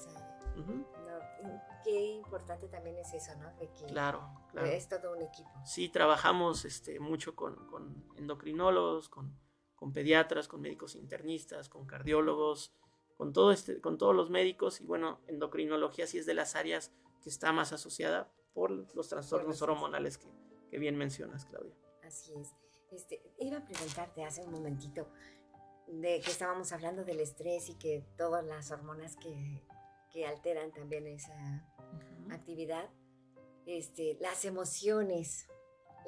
[1.84, 3.52] qué importante también es eso, ¿no?
[3.58, 4.66] De que claro, claro.
[4.66, 5.50] Es todo un equipo.
[5.64, 9.38] Sí, trabajamos este, mucho con, con endocrinólogos, con,
[9.74, 12.72] con, pediatras, con médicos internistas, con cardiólogos,
[13.18, 14.80] con, todo este, con todos los médicos.
[14.80, 19.60] Y bueno, endocrinología sí es de las áreas que está más asociada por los trastornos
[19.60, 20.28] hormonales que,
[20.76, 21.72] que bien mencionas, Claudia.
[22.06, 22.54] Así es.
[22.92, 25.08] Este, iba a preguntarte hace un momentito
[25.86, 29.62] de que estábamos hablando del estrés y que todas las hormonas que,
[30.12, 31.66] que alteran también esa
[32.30, 32.90] actividad,
[33.64, 35.48] este, las emociones,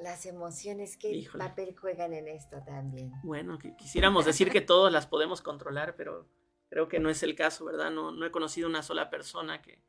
[0.03, 3.11] las emociones, ¿qué papel juegan en esto también?
[3.23, 6.27] Bueno, quisiéramos decir que todos las podemos controlar, pero
[6.69, 7.89] creo que no es el caso, ¿verdad?
[7.89, 9.81] No, no he conocido una sola persona que,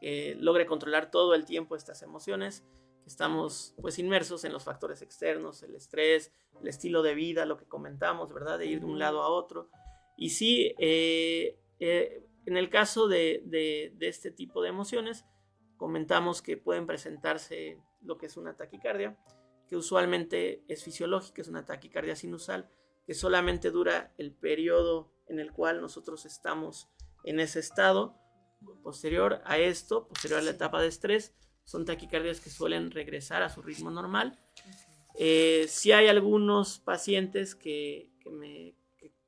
[0.00, 2.62] que logre controlar todo el tiempo estas emociones
[3.08, 7.66] estamos pues inmersos en los factores externos, el estrés, el estilo de vida, lo que
[7.66, 8.58] comentamos, ¿verdad?
[8.58, 9.70] De ir de un lado a otro.
[10.16, 15.24] Y sí, eh, eh, en el caso de, de, este tipo de emociones,
[15.76, 19.16] comentamos que pueden presentarse lo que es una taquicardia,
[19.68, 22.68] que usualmente es fisiológica, es una taquicardia sinusal,
[23.06, 26.90] que solamente dura el periodo en el cual nosotros estamos
[27.24, 28.16] en ese estado.
[28.82, 31.34] Posterior a esto, posterior a la etapa de estrés,
[31.68, 34.38] son taquicardias que suelen regresar a su ritmo normal.
[35.18, 38.08] Eh, si hay algunos pacientes que,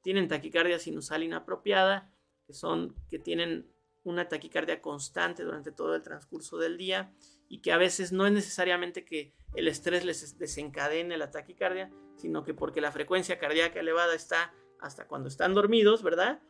[0.03, 2.11] tienen taquicardia sinusal inapropiada,
[2.47, 3.71] que son que tienen
[4.05, 7.13] una taquicardia constante durante todo el transcurso del día
[7.47, 12.43] y que a veces no es necesariamente que el estrés les desencadene la taquicardia, sino
[12.43, 16.41] que porque la frecuencia cardíaca elevada está hasta cuando están dormidos, ¿verdad?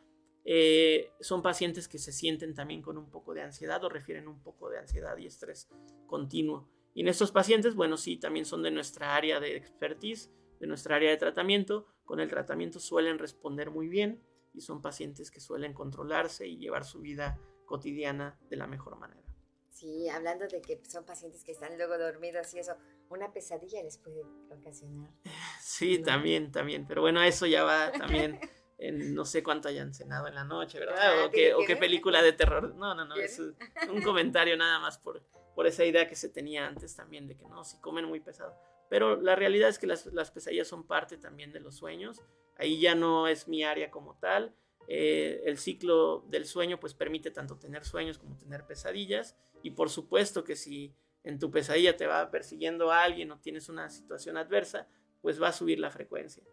[0.43, 4.41] Eh, son pacientes que se sienten también con un poco de ansiedad o refieren un
[4.41, 5.69] poco de ansiedad y estrés
[6.07, 6.67] continuo.
[6.93, 10.95] Y en estos pacientes, bueno, sí, también son de nuestra área de expertise, de nuestra
[10.95, 11.85] área de tratamiento.
[12.05, 14.21] Con el tratamiento suelen responder muy bien
[14.53, 19.21] y son pacientes que suelen controlarse y llevar su vida cotidiana de la mejor manera.
[19.69, 22.75] Sí, hablando de que son pacientes que están luego dormidos y eso,
[23.09, 25.09] una pesadilla les puede ocasionar.
[25.61, 28.39] Sí, también, también, pero bueno, eso ya va también
[28.89, 30.97] no sé cuánto hayan cenado en la noche, ¿verdad?
[30.99, 32.73] Ah, o, qué, o qué película de terror.
[32.75, 35.21] No, no, no, es un comentario nada más por,
[35.55, 38.55] por esa idea que se tenía antes también de que no, si comen muy pesado.
[38.89, 42.21] Pero la realidad es que las, las pesadillas son parte también de los sueños.
[42.57, 44.53] Ahí ya no es mi área como tal.
[44.87, 49.37] Eh, el ciclo del sueño pues permite tanto tener sueños como tener pesadillas.
[49.63, 53.69] Y por supuesto que si en tu pesadilla te va persiguiendo a alguien o tienes
[53.69, 54.87] una situación adversa,
[55.21, 56.43] pues va a subir la frecuencia.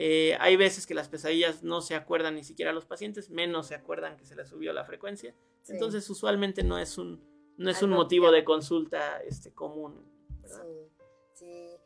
[0.00, 3.66] Eh, hay veces que las pesadillas no se acuerdan ni siquiera a los pacientes, menos
[3.66, 5.34] se acuerdan que se les subió la frecuencia.
[5.66, 7.20] Entonces, usualmente no es un,
[7.56, 10.08] no es un motivo de consulta este, común.
[10.44, 10.92] Sí,
[11.34, 11.76] sí.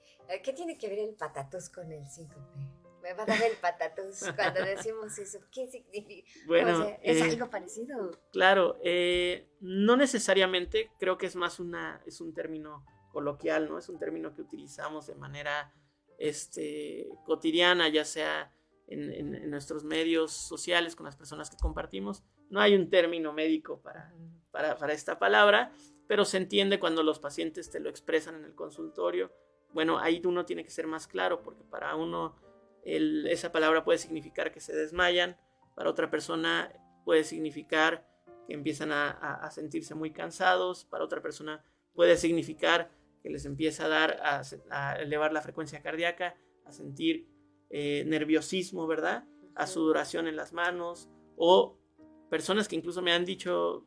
[0.45, 2.43] ¿Qué tiene que ver el patatús con el síncope?
[3.03, 5.39] Me va a dar el patatús cuando decimos eso.
[5.51, 6.31] ¿Qué significa?
[6.47, 8.11] Bueno, ¿es eh, algo parecido?
[8.31, 13.79] Claro, eh, no necesariamente, creo que es más una, es un término coloquial, ¿no?
[13.79, 15.73] Es un término que utilizamos de manera
[16.19, 18.53] este, cotidiana, ya sea
[18.87, 22.23] en, nuestros medios sociales con las personas que compartimos.
[22.51, 24.13] No hay un término médico para,
[24.51, 25.73] para, esta palabra,
[26.07, 29.33] pero se entiende cuando los pacientes te lo expresan en el consultorio.
[29.73, 32.37] Bueno, ahí uno tiene que ser más claro porque para uno
[32.85, 35.37] esa palabra puede significar que se desmayan,
[35.75, 36.73] para otra persona
[37.05, 38.07] puede significar
[38.47, 42.91] que empiezan a sentirse muy cansados, para otra persona puede significar
[43.23, 44.21] que les empieza a dar,
[44.71, 47.29] a, elevar la frecuencia cardíaca, a sentir
[47.71, 49.25] eh, nerviosismo, ¿verdad?
[49.55, 51.79] A sudoración en las manos, o
[52.29, 53.87] personas que incluso me han dicho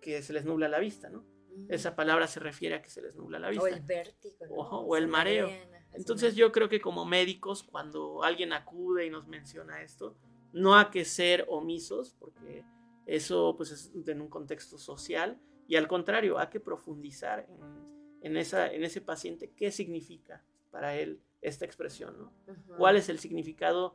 [0.00, 1.24] que se les nubla la vista, ¿no?
[1.68, 3.64] Esa palabra se refiere a que se les nubla la vista.
[3.64, 4.36] O el vértigo.
[4.48, 5.48] o el mareo.
[5.92, 10.16] Entonces yo creo que como médicos, cuando alguien acude y nos menciona esto,
[10.52, 12.64] no hay que ser omisos, porque
[13.06, 17.93] eso pues es en un contexto social, y al contrario, hay que profundizar en
[18.24, 22.32] en, esa, en ese paciente qué significa para él esta expresión, ¿no?
[22.78, 23.94] ¿Cuál es el significado?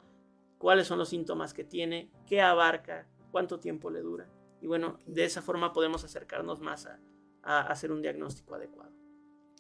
[0.60, 2.12] ¿Cuáles son los síntomas que tiene?
[2.28, 3.08] ¿Qué abarca?
[3.32, 4.30] ¿Cuánto tiempo le dura?
[4.62, 7.00] Y bueno, de esa forma podemos acercarnos más a,
[7.42, 8.92] hacer un diagnóstico adecuado.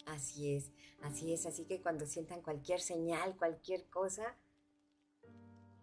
[0.05, 1.47] Así es, así es.
[1.47, 4.37] Así que cuando sientan cualquier señal, cualquier cosa,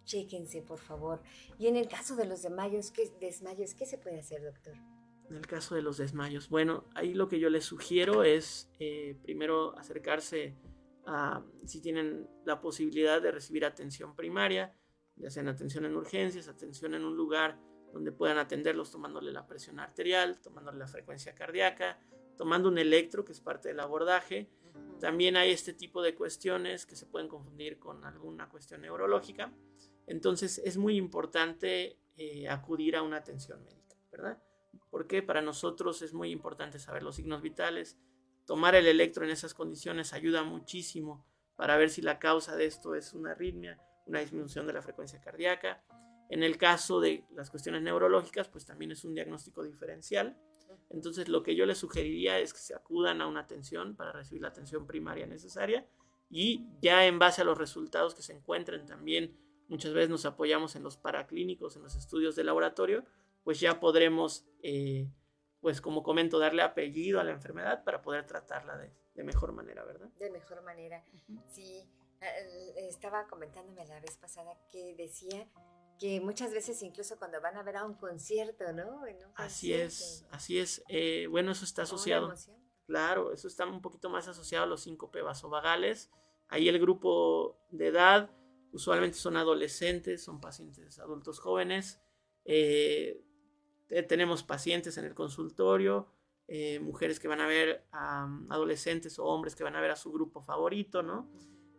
[0.04, 1.22] chéquense, por favor.
[1.58, 4.76] Y en el caso de los desmayos, ¿qué, desmayos, ¿qué se puede hacer, doctor?
[5.28, 9.18] En el caso de los desmayos, bueno, ahí lo que yo les sugiero es eh,
[9.22, 10.54] primero acercarse
[11.04, 14.74] a, si tienen la posibilidad de recibir atención primaria,
[15.16, 17.58] ya sea atención en urgencias, atención en un lugar
[17.92, 21.98] donde puedan atenderlos tomándole la presión arterial, tomándole la frecuencia cardíaca,
[22.36, 24.50] tomando un electro, que es parte del abordaje.
[25.00, 29.52] También hay este tipo de cuestiones que se pueden confundir con alguna cuestión neurológica.
[30.06, 34.42] Entonces es muy importante eh, acudir a una atención médica, ¿verdad?
[34.96, 37.98] Porque para nosotros es muy importante saber los signos vitales.
[38.46, 42.94] Tomar el electro en esas condiciones ayuda muchísimo para ver si la causa de esto
[42.94, 45.84] es una arritmia, una disminución de la frecuencia cardíaca.
[46.30, 50.40] En el caso de las cuestiones neurológicas, pues también es un diagnóstico diferencial.
[50.88, 54.40] Entonces lo que yo les sugeriría es que se acudan a una atención para recibir
[54.40, 55.86] la atención primaria necesaria
[56.30, 59.36] y ya en base a los resultados que se encuentren también
[59.68, 63.04] muchas veces nos apoyamos en los paraclínicos, en los estudios de laboratorio,
[63.46, 65.08] pues ya podremos, eh,
[65.60, 70.08] pues como comento, darle apellido a la enfermedad para poder tratarla de, mejor manera, ¿verdad?
[70.18, 71.04] De mejor manera.
[71.52, 71.88] Sí,
[72.74, 75.48] estaba comentándome la vez pasada que decía
[76.00, 79.02] que muchas veces incluso cuando van a ver a un concierto, ¿no?
[79.36, 80.82] así es, así es.
[80.88, 82.34] Eh, bueno, eso está asociado.
[82.88, 86.10] Claro, eso está un poquito más asociado a los síncope vasovagales.
[86.48, 88.28] Ahí el grupo de edad
[88.72, 92.00] usualmente son adolescentes, son pacientes adultos jóvenes.
[92.44, 93.22] Eh,
[94.08, 96.08] tenemos pacientes en el consultorio,
[96.48, 99.96] eh, mujeres que van a ver a adolescentes o hombres que van a ver a
[99.96, 101.28] su grupo favorito, ¿no?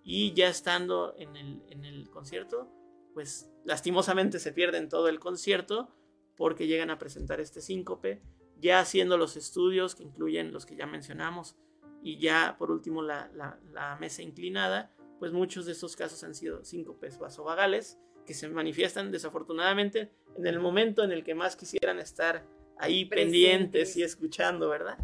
[0.03, 2.69] Y ya estando en el, en el concierto,
[3.13, 5.89] pues lastimosamente se pierden todo el concierto
[6.35, 8.21] porque llegan a presentar este síncope,
[8.59, 11.55] ya haciendo los estudios que incluyen los que ya mencionamos
[12.01, 16.63] y ya por último la, la mesa inclinada, pues muchos de estos casos han sido
[16.63, 22.45] síncopes vasovagales que se manifiestan desafortunadamente en el momento en el que más quisieran estar
[22.77, 24.99] ahí pendientes y escuchando, ¿verdad?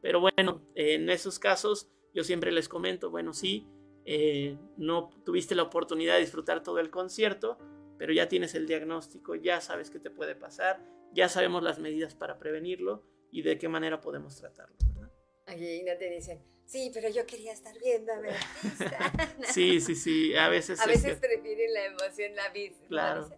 [0.00, 3.66] Pero bueno, en esos casos yo siempre les comento, bueno, sí,
[4.06, 7.58] eh, no tuviste la oportunidad de disfrutar todo el concierto,
[7.98, 12.14] pero ya tienes el diagnóstico, ya sabes qué te puede pasar, ya sabemos las medidas
[12.14, 15.12] para prevenirlo y de qué manera podemos tratarlo, ¿verdad?
[15.46, 18.28] Allí no te dicen, Sí, pero yo quería estar viendo a mi
[19.52, 20.78] sí, sí, sí, a veces...
[20.80, 22.86] A veces prefieren la emoción, la vista.
[22.88, 23.30] Claro,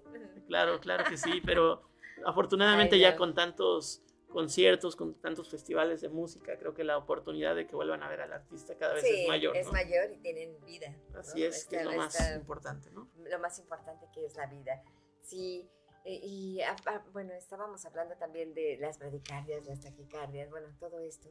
[0.49, 1.89] claro, claro que sí, pero
[2.27, 7.69] afortunadamente ya con tantos conciertos, con tantos festivales de música, creo que la oportunidad de
[7.69, 9.57] que vuelvan a ver al artista cada vez es mayor.
[9.57, 10.93] Es mayor y tienen vida.
[11.15, 13.09] Así es, que es lo más importante, ¿no?
[13.17, 14.83] Lo más importante que es la vida.
[15.23, 15.71] Sí,
[16.05, 21.31] y ah, ah, bueno, estábamos hablando también de las bradicardias, las taquicardias, bueno, todo esto.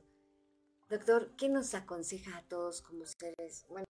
[0.89, 3.63] Doctor, ¿qué nos aconseja a todos como seres?
[3.69, 3.85] Bueno,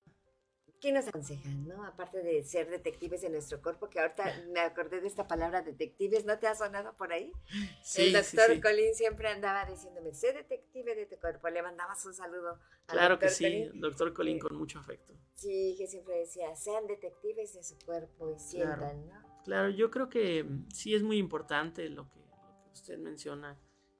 [0.81, 1.85] ¿qué nos aconseja, no?
[1.85, 4.23] Aparte de ser detectives de nuestro cuerpo, que ahorita
[4.53, 7.31] me acordé de esta palabra detectives, ¿no te ha sonado por ahí?
[7.81, 12.13] Sí, El doctor Colín siempre andaba diciéndome, sé detective de tu cuerpo, le mandabas un
[12.13, 12.59] saludo.
[12.85, 15.13] Claro que sí, doctor Colín con mucho afecto.
[15.35, 19.41] Sí, que siempre decía, sean detectives de su cuerpo y sientan, ¿no?
[19.45, 23.57] Claro, yo creo que mm, sí es muy importante lo que, lo que usted menciona,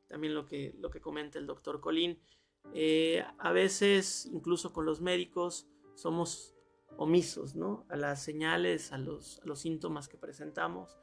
[0.09, 2.21] también lo que, lo que comenta el doctor Colín.
[2.73, 6.55] Eh, a veces, incluso con los médicos, somos
[6.97, 7.85] omisos ¿no?
[7.89, 10.97] a las señales, a los, síntomas que presentamos,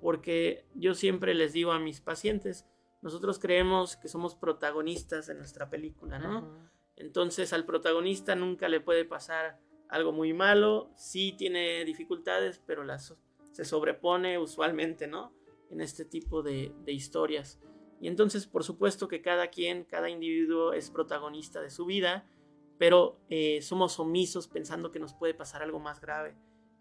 [0.00, 2.66] porque yo siempre les digo a mis pacientes,
[3.02, 6.70] nosotros creemos que somos protagonistas de nuestra película, ¿no?
[6.96, 13.14] Entonces al protagonista nunca le puede pasar algo muy malo, sí tiene dificultades, pero las,
[13.50, 15.32] se sobrepone usualmente, ¿no?
[15.70, 17.60] En este tipo de historias.
[18.02, 22.28] Y entonces, por supuesto que cada quien, cada individuo es protagonista de su vida,
[22.76, 26.36] pero eh, somos omisos pensando que nos puede pasar algo más grave.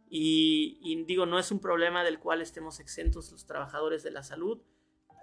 [0.09, 4.63] Y, digo, no es un problema del cual estemos exentos los trabajadores de la salud.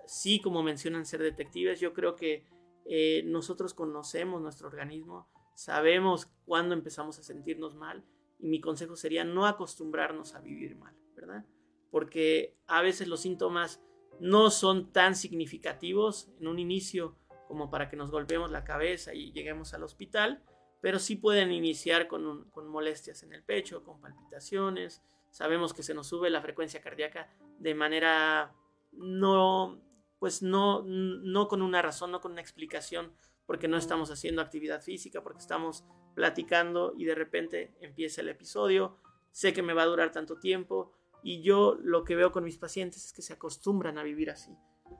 [0.06, 2.46] Sí, como mencionan ser detectives, yo creo que
[2.84, 8.04] eh, nosotros conocemos nuestro organismo, sabemos cuándo empezamos a sentirnos mal
[8.38, 11.44] y mi consejo sería no acostumbrarnos a vivir mal, ¿verdad?
[11.90, 13.82] Porque a veces los síntomas
[14.20, 17.16] no son tan significativos en un inicio
[17.46, 20.42] como para que nos golpeemos la cabeza y lleguemos al hospital,
[20.80, 25.02] pero sí pueden iniciar con, molestias en el pecho, con palpitaciones.
[25.30, 28.54] Sabemos que se nos sube la frecuencia cardíaca de manera
[28.92, 29.80] no,
[30.18, 33.12] pues no, no con una razón, no con una explicación,
[33.46, 38.98] porque no estamos haciendo actividad física, porque estamos platicando y de repente empieza el episodio.
[39.30, 42.58] Sé que me va a durar tanto tiempo, y yo lo que veo con mis
[42.58, 44.52] pacientes es que se acostumbran a vivir así.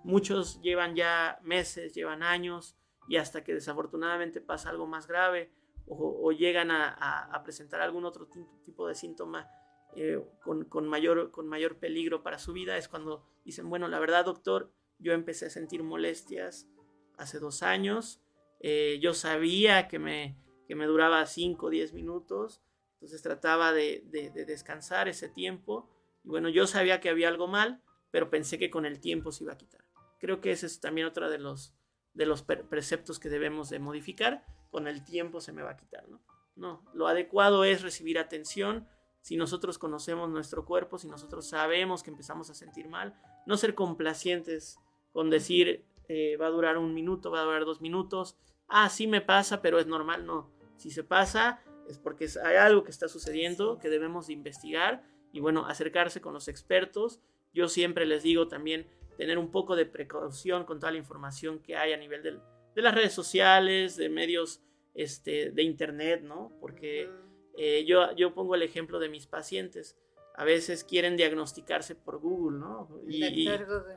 [0.05, 2.77] Muchos llevan ya meses, llevan años
[3.09, 5.51] y hasta que desafortunadamente pasa algo más grave
[5.91, 8.29] o, llegan a, presentar algún otro
[8.63, 9.49] tipo de síntoma
[9.97, 14.27] eh, con, mayor, con mayor peligro para su vida, es cuando dicen, bueno, la verdad
[14.27, 16.69] doctor, yo empecé a sentir molestias
[17.17, 18.21] hace dos años,
[18.61, 22.61] eh, yo sabía que me, que me duraba 5 o 10 minutos,
[22.95, 24.05] entonces trataba de,
[24.47, 25.89] descansar ese tiempo,
[26.23, 29.45] y bueno, yo sabía que había algo mal, pero pensé que con el tiempo se
[29.45, 29.85] iba a quitar.
[30.19, 31.75] Creo que ese es también otro de los,
[32.15, 36.09] de los preceptos que debemos de modificar, con el tiempo se me va a quitar,
[36.09, 36.21] ¿no?
[36.57, 38.89] No, lo adecuado es recibir atención,
[39.21, 43.15] si nosotros conocemos nuestro cuerpo, si nosotros sabemos que empezamos a sentir mal,
[43.47, 44.79] no ser complacientes
[45.13, 48.37] con decir eh, va a durar un minuto, va a durar dos minutos,
[48.69, 50.51] ah, sí me pasa, pero es normal, no.
[50.77, 55.03] Si se pasa es porque hay algo que está sucediendo que debemos investigar
[55.33, 57.21] y bueno, acercarse con los expertos.
[57.53, 61.77] Yo siempre les digo también tener un poco de precaución con toda la información que
[61.77, 64.63] hay a nivel de las redes sociales, de medios
[64.95, 66.53] este, de internet, ¿no?
[66.61, 67.11] Porque
[67.57, 69.97] eh, yo, yo pongo el ejemplo de mis pacientes.
[70.37, 72.89] A veces quieren diagnosticarse por Google, ¿no?
[73.09, 73.49] Y,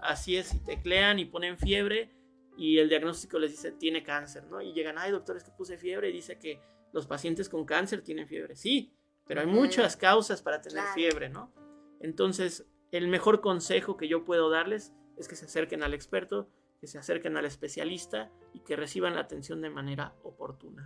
[0.01, 2.11] así es, y teclean y ponen fiebre
[2.57, 4.61] y el diagnóstico les dice tiene cáncer, ¿no?
[4.61, 6.59] Y llegan, ay doctor, es que puse fiebre y dice que
[6.93, 8.55] los pacientes con cáncer tienen fiebre.
[8.55, 8.91] Sí,
[9.31, 11.53] pero hay muchas causas para tener fiebre, ¿no?
[12.01, 16.49] Entonces, el mejor consejo que yo puedo darles es que se acerquen al experto,
[16.81, 20.85] que se acerquen al especialista y que reciban la atención de manera oportuna.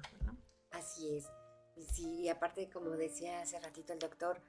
[0.69, 1.25] Así es.
[1.91, 4.39] Sí, aparte, como decía hace ratito el doctor,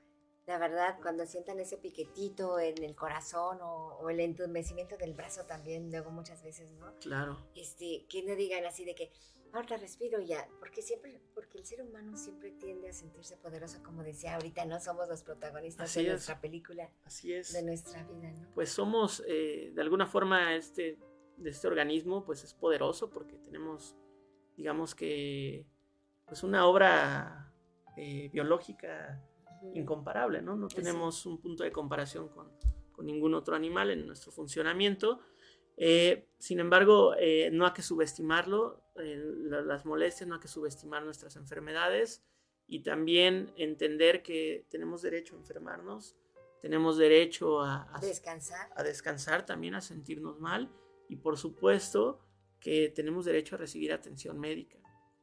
[0.45, 5.91] la verdad, cuando sientan ese piquetito en el corazón o, el entumecimiento del brazo también,
[5.91, 6.95] luego muchas veces, ¿no?
[7.01, 7.39] Claro.
[7.55, 9.11] Este, que no digan así de que,
[9.53, 14.03] ahorita respiro ya, porque siempre, porque el ser humano siempre tiende a sentirse poderoso, como
[14.03, 16.91] decía ahorita, no somos los protagonistas de nuestra película.
[17.05, 17.53] Así es.
[17.53, 18.49] De nuestra vida, ¿no?
[18.55, 20.99] Pues somos, eh, de alguna forma, este,
[21.37, 23.97] de este organismo, pues es poderoso porque tenemos,
[24.57, 25.67] digamos que
[26.27, 27.53] pues una obra
[27.97, 29.23] eh, biológica
[29.75, 30.57] incomparable, ¿no?
[30.57, 32.51] No tenemos un punto de comparación con,
[33.05, 35.21] ningún otro animal en nuestro funcionamiento.
[35.77, 41.37] Eh, sin embargo, eh, no hay que subestimarlo, las molestias, no hay que subestimar nuestras
[41.37, 42.25] enfermedades
[42.67, 46.17] y también entender que tenemos derecho a enfermarnos,
[46.63, 48.71] tenemos derecho a, descansar.
[48.75, 50.71] a descansar, también a sentirnos mal
[51.09, 52.21] y por supuesto
[52.59, 54.79] que tenemos derecho a recibir atención médica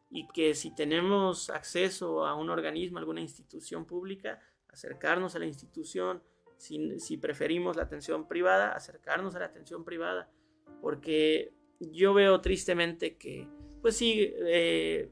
[0.10, 4.40] y que si tenemos acceso a un organismo, a alguna institución pública,
[4.70, 6.22] acercarnos a la institución,
[6.58, 10.32] si, preferimos la atención privada, acercarnos a la atención privada,
[10.82, 13.48] porque yo veo tristemente que,
[13.82, 15.12] pues sí, eh,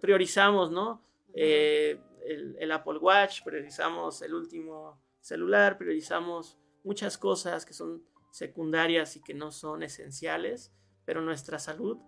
[0.00, 1.04] priorizamos, ¿no?
[1.34, 9.16] Eh, el, el, Apple Watch, priorizamos el último celular, priorizamos muchas cosas que son secundarias
[9.16, 10.72] y que no son esenciales,
[11.04, 11.98] pero nuestra salud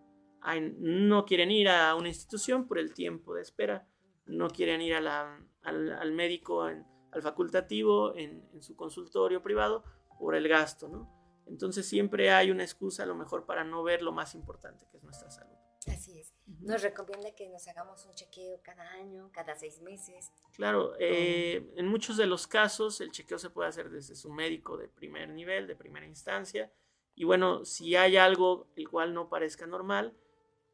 [0.79, 3.87] no quieren ir a una institución por el tiempo de espera,
[4.27, 9.85] no quieren ir al, médico, al facultativo, en, su consultorio privado
[10.19, 11.20] por el gasto, ¿no?
[11.51, 14.99] Entonces siempre hay una excusa a lo mejor para no ver lo más importante que
[14.99, 15.57] es nuestra salud.
[15.89, 16.33] Así es.
[16.61, 20.31] Nos recomienda que nos hagamos un chequeo cada año, cada seis meses.
[20.55, 24.77] Claro, eh, en muchos de los casos el chequeo se puede hacer desde su médico
[24.77, 26.71] de primer nivel, de primera instancia.
[27.17, 30.15] Y bueno, si hay algo el cual no parezca normal,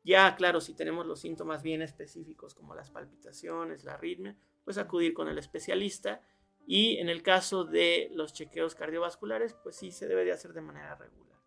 [0.04, 5.14] ya, claro, si tenemos los síntomas bien específicos como las palpitaciones, la arritmia, pues acudir
[5.14, 6.20] con el especialista.
[6.66, 10.60] Y en el caso de los chequeos cardiovasculares, pues sí se debe de hacer de
[10.60, 11.38] manera regular.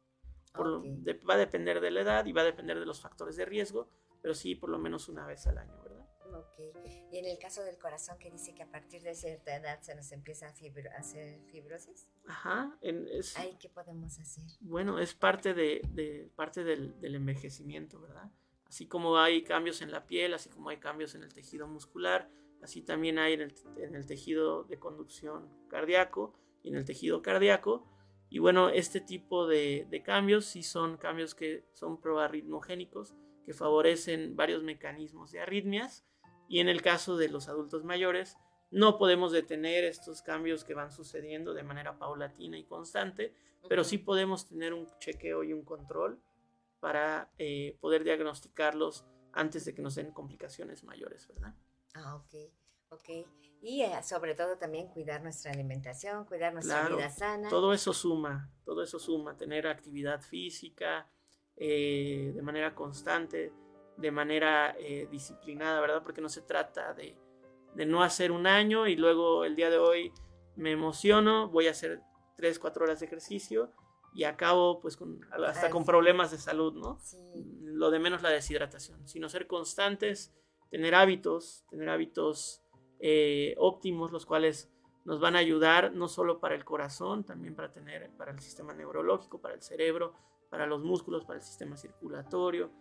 [0.57, 3.89] va a depender de la edad y va a depender de los factores de riesgo,
[4.21, 6.05] pero sí por lo menos una vez al año, ¿verdad?
[6.33, 6.59] Ok.
[7.11, 9.93] Y en el caso del corazón, que dice que a partir de cierta edad se
[9.95, 10.53] nos empieza a,
[10.97, 12.07] hacer fibrosis.
[12.27, 12.77] Ajá.
[12.81, 14.45] es, ¿qué podemos hacer?
[14.61, 18.31] Bueno, es parte, de, parte del, del envejecimiento, ¿verdad?
[18.65, 22.29] Así como hay cambios en la piel, así como hay cambios en el tejido muscular,
[22.61, 23.41] así también hay en
[23.95, 26.33] el, tejido de conducción cardíaco
[26.63, 27.85] y en el tejido cardíaco.
[28.29, 34.63] Y bueno, este tipo de, cambios sí son cambios que son proarritmogénicos, que favorecen varios
[34.63, 36.05] mecanismos de arritmias.
[36.47, 38.37] Y en el caso de los adultos mayores,
[38.71, 43.33] no podemos detener estos cambios que van sucediendo de manera paulatina y constante,
[43.67, 46.19] pero sí podemos tener un chequeo y un control
[46.79, 51.55] para eh, poder diagnosticarlos antes de que nos den complicaciones mayores, ¿verdad?
[51.95, 52.33] Ah, ok,
[52.89, 53.09] ok.
[53.61, 57.49] Y eh, sobre todo también cuidar nuestra alimentación, cuidar nuestra vida sana.
[57.49, 61.09] Todo eso suma, todo eso suma, tener actividad física
[61.57, 63.51] eh, de manera constante,
[63.97, 64.77] de manera
[65.11, 66.01] disciplinada, ¿verdad?
[66.03, 67.17] Porque no se trata de,
[67.75, 70.13] de no hacer un año y luego el día de hoy
[70.55, 72.01] me emociono, voy a hacer
[72.35, 73.71] 3, 4 horas de ejercicio
[74.13, 76.99] y acabo pues con, hasta con problemas de salud, ¿no?
[77.61, 80.33] Lo de menos la deshidratación, sino ser constantes
[80.69, 82.63] tener hábitos, tener hábitos
[82.99, 84.71] eh, óptimos, los cuales
[85.05, 88.73] nos van a ayudar no solo para el corazón, también para tener para el sistema
[88.73, 90.13] neurológico, para el cerebro,
[90.49, 92.71] para los músculos, para el sistema circulatorio.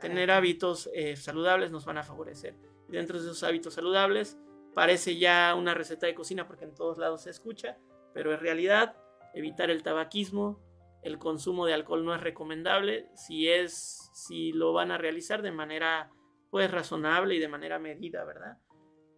[0.00, 2.54] Tener hábitos eh, saludables nos van a favorecer.
[2.88, 4.38] Y dentro de esos hábitos saludables
[4.74, 7.78] parece ya una receta de cocina porque en todos lados se escucha,
[8.14, 8.96] pero en realidad
[9.34, 10.60] evitar el tabaquismo,
[11.02, 15.52] el consumo de alcohol no es recomendable si es si lo van a realizar de
[15.52, 16.10] manera
[16.50, 18.58] pues razonable y de manera medida, ¿verdad?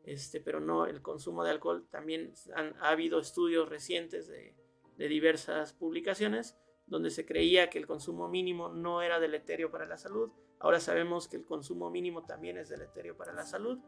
[0.04, 2.32] Este, pero no el consumo de alcohol también
[2.80, 4.56] ha habido estudios recientes de,
[4.96, 6.56] de diversas publicaciones
[6.90, 10.30] donde se creía que el consumo mínimo no era deleterio para la salud.
[10.58, 13.78] Ahora sabemos que el consumo mínimo también es deleterio para la salud.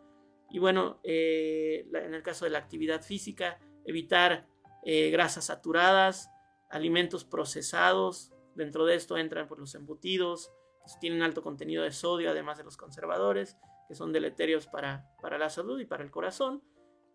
[0.50, 4.46] Y bueno, eh, en el caso de la actividad física, evitar
[4.84, 6.30] eh, grasas saturadas,
[6.70, 8.32] alimentos procesados.
[8.54, 10.52] Dentro de esto entran por los embutidos,
[11.00, 13.56] tienen alto contenido de sodio, además de los conservadores,
[13.88, 16.62] que son deleterios para, para la salud y para el corazón.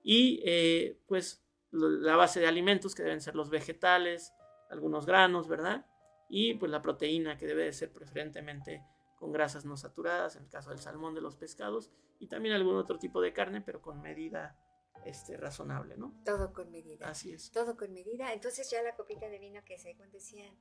[0.04, 4.34] Y eh, pues la base de alimentos, que deben ser los vegetales,
[4.70, 5.86] algunos granos, ¿verdad?
[6.30, 8.84] Y pues la proteína que debe de ser preferentemente
[9.18, 12.76] con grasas no saturadas, en el caso del salmón, de los pescados, y también algún
[12.76, 14.58] otro tipo de carne, pero con medida
[15.06, 16.14] este, razonable, ¿no?
[16.24, 17.08] Todo con medida.
[17.08, 17.52] Así es.
[17.52, 18.34] Todo con medida.
[18.34, 20.56] Entonces ya la copita de vino que según decían,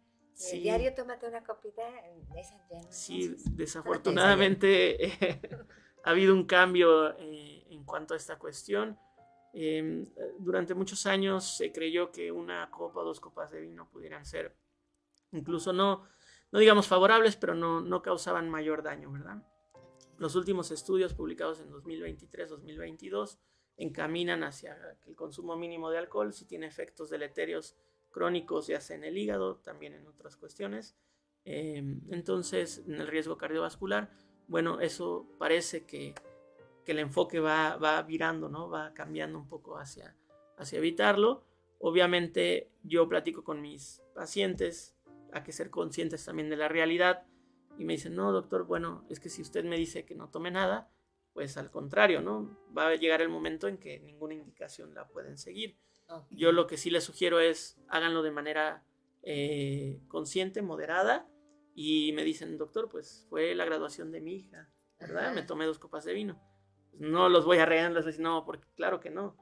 [0.53, 1.83] el diario tómate una copita,
[2.37, 5.13] esa ya no Sí, desafortunadamente
[6.05, 8.99] ha habido un cambio eh, en cuanto a esta cuestión.
[9.53, 10.07] Em,
[10.39, 14.55] durante muchos años se creyó que una copa o dos copas de vino pudieran ser
[15.33, 16.07] incluso no,
[16.53, 19.43] no digamos favorables, pero no, no causaban mayor daño, ¿verdad?
[20.19, 23.39] Los últimos estudios publicados en 2023-2022
[23.77, 27.77] encaminan hacia que el consumo mínimo de alcohol si tiene efectos deleterios
[28.17, 30.97] crónicos, ya sea en el hígado, también en otras cuestiones.
[31.45, 34.11] Em, entonces, en el riesgo cardiovascular,
[34.49, 36.15] bueno, eso parece que
[36.87, 38.71] que el enfoque va, va virando, ¿no?
[38.71, 40.17] Va cambiando un poco hacia,
[40.57, 41.45] hacia evitarlo.
[41.81, 44.97] Obviamente yo platico con mis pacientes,
[45.33, 47.27] hay que ser conscientes también de la realidad
[47.77, 50.53] y me dicen, no, doctor, bueno, es que si usted me dice que no tome
[50.53, 50.89] nada,
[51.35, 52.57] pues al contrario, ¿no?
[52.77, 55.77] Va a llegar el momento en que ninguna indicación la pueden seguir.
[56.31, 58.85] Yo lo que sí les sugiero es háganlo de manera
[59.23, 61.29] eh, consciente, moderada
[61.75, 65.35] y me dicen, doctor, pues fue la graduación de mi hija, ¿verdad?
[65.35, 66.41] Me tomé dos copas de vino
[66.99, 69.37] no los voy a regañar, les voy no, porque claro que no.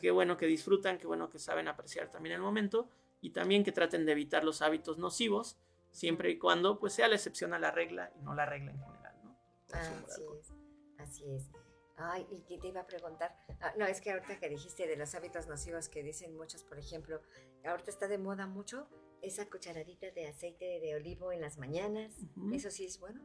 [0.00, 2.88] Qué bueno que disfrutan, qué bueno que saben apreciar también el momento
[3.20, 5.58] y también que traten de evitar los hábitos nocivos,
[5.90, 8.78] siempre y cuando pues sea la excepción a la regla y no la regla en
[8.78, 9.38] general, ¿no?
[9.72, 9.92] Así
[10.38, 10.52] es,
[10.98, 11.50] así es.
[11.96, 14.96] Ay, y que te iba a preguntar, ah, no, es que ahorita que dijiste de
[14.96, 17.22] los hábitos nocivos que dicen muchos, por ejemplo,
[17.64, 18.88] ahorita está de moda mucho
[19.22, 22.14] esa cucharadita de aceite de olivo en las mañanas,
[22.52, 23.22] ¿eso sí es bueno?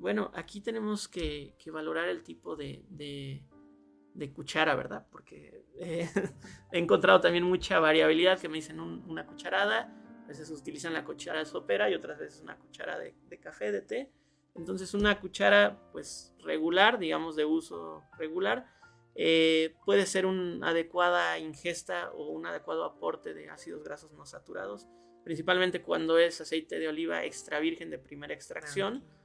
[0.00, 3.44] Bueno, aquí tenemos que, valorar el tipo de,
[4.34, 5.06] cuchara, ¿verdad?
[5.10, 6.08] Porque eh,
[6.72, 9.94] he encontrado también mucha variabilidad que me dicen una cucharada,
[10.24, 13.82] a veces utilizan la cuchara de sopera y otras veces una cuchara de, café, de
[13.82, 14.12] té.
[14.54, 18.66] Entonces una cuchara pues regular, digamos de uso regular,
[19.14, 24.86] eh, puede ser una adecuada ingesta o un adecuado aporte de ácidos grasos no saturados,
[25.24, 29.04] principalmente cuando es aceite de oliva extra virgen de primera extracción.
[29.04, 29.16] Ah,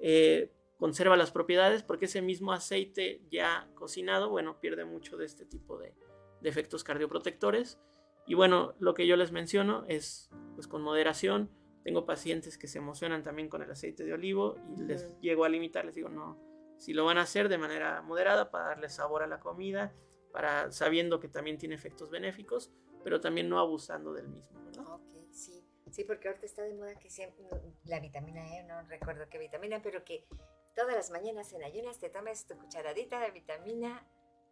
[0.00, 5.44] eh, conserva las propiedades porque ese mismo aceite ya cocinado, bueno, pierde mucho de este
[5.44, 5.94] tipo de,
[6.42, 7.78] efectos cardioprotectores.
[8.26, 11.50] Y bueno, lo que yo les menciono es, pues con moderación,
[11.84, 15.48] tengo pacientes que se emocionan también con el aceite de olivo y les llego a
[15.48, 16.40] limitar, les digo, no,
[16.78, 19.94] si lo van a hacer de manera moderada para darle sabor a la comida,
[20.32, 22.72] para sabiendo que también tiene efectos benéficos,
[23.04, 24.98] pero también no abusando del mismo, ¿verdad?
[25.30, 25.64] sí.
[25.90, 27.44] Sí, porque ahorita está de moda que siempre,
[27.84, 30.26] la vitamina E, no recuerdo qué vitamina, pero que
[30.74, 34.04] todas las mañanas en ayunas te tomes tu cucharadita de vitamina,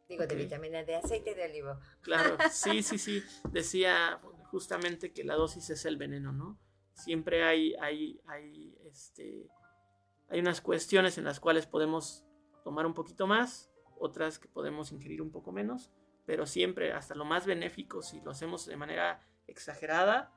[0.09, 1.81] digo, de vitamina de aceite de olivo.
[2.03, 3.25] Claro, sí, sí, sí.
[3.51, 4.21] Decía
[4.53, 6.61] justamente que la dosis es el veneno, ¿no?
[6.95, 9.49] Siempre hay, hay, hay, este,
[10.29, 12.25] hay unas cuestiones en las cuales podemos
[12.65, 15.91] tomar un poquito más, otras que podemos ingerir un poco menos,
[16.25, 20.33] pero siempre, hasta lo más benéfico, si lo hacemos de manera exagerada,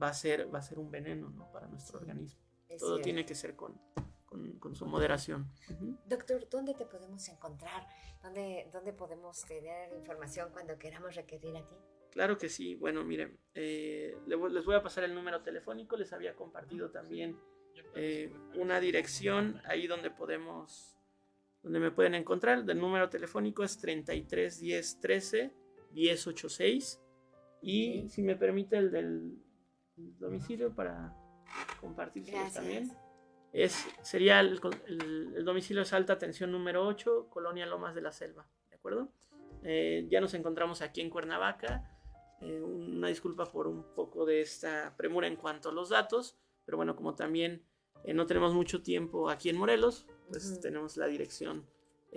[0.00, 1.50] va a ser, va a ser un veneno ¿no?
[1.52, 2.40] para nuestro organismo.
[2.78, 3.80] Todo tiene que ser con,
[4.58, 5.50] con, su moderación.
[6.06, 7.86] Doctor, ¿dónde te podemos encontrar?
[8.22, 11.76] ¿Dónde, ¿Dónde podemos tener información cuando queramos requerir a ti?
[12.16, 12.74] Claro que sí.
[12.76, 15.98] Bueno, miren, eh, les voy a pasar el número telefónico.
[15.98, 17.36] Les había compartido también
[17.94, 20.96] eh, una dirección ahí donde podemos,
[21.62, 22.64] donde me pueden encontrar.
[22.66, 25.52] El número telefónico es 33 10 13
[25.90, 27.02] 10 86.
[27.60, 29.36] Y si me permite el del
[29.94, 31.14] domicilio para
[31.82, 32.92] compartir también.
[33.52, 34.58] Es, sería el,
[35.44, 39.12] domicilio es alta tensión número 8, Colonia Lomas de la Selva, ¿de acuerdo?
[39.64, 41.92] Eh, ya nos encontramos aquí en Cuernavaca.
[42.40, 46.76] Eh, una disculpa por un poco de esta premura en cuanto a los datos, pero
[46.76, 47.64] bueno, como también
[48.04, 51.66] eh, no tenemos mucho tiempo aquí en Morelos, pues tenemos la dirección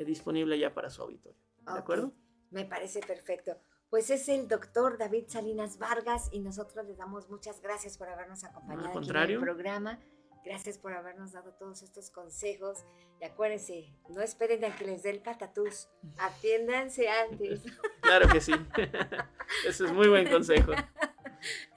[0.06, 1.42] disponible ya para su auditorio.
[1.66, 2.14] ¿De acuerdo?
[2.52, 3.58] Me parece perfecto.
[3.90, 8.44] Pues es el doctor David Salinas Vargas y nosotros le damos muchas gracias por habernos
[8.44, 10.00] acompañado aquí en el programa.
[10.44, 12.86] Gracias por habernos dado todos estos consejos.
[13.22, 15.90] Y acuérdense, no esperen a que les dé el patatús.
[16.18, 17.62] Atiéndanse antes.
[18.02, 18.54] Claro que sí.
[19.68, 20.72] Eso es muy buen consejo.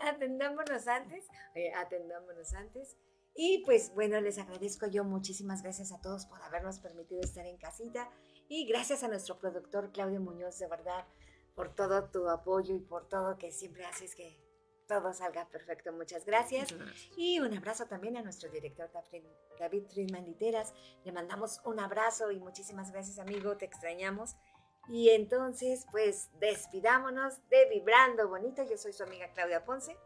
[0.01, 1.27] Atendámonos antes.
[1.77, 2.97] atendámonos antes.
[3.35, 7.59] Y pues bueno, les agradezco yo muchísimas gracias a todos por habernos permitido estar en
[7.59, 8.11] casita.
[8.49, 11.07] Y gracias a nuestro productor Claudio Muñoz, de verdad,
[11.55, 14.42] por todo tu apoyo y por todo que siempre haces que
[14.93, 15.93] todo salga perfecto.
[15.93, 16.75] Muchas gracias.
[17.17, 18.91] Y un abrazo también a nuestro director
[19.59, 20.75] David Friedman Literas.
[21.05, 23.57] Le mandamos un abrazo y muchísimas gracias, amigo.
[23.57, 24.37] Te extrañamos.
[24.89, 28.63] Y entonces, pues despidámonos de Vibrando Bonito.
[28.69, 29.97] Yo soy su amiga Claudia Ponce.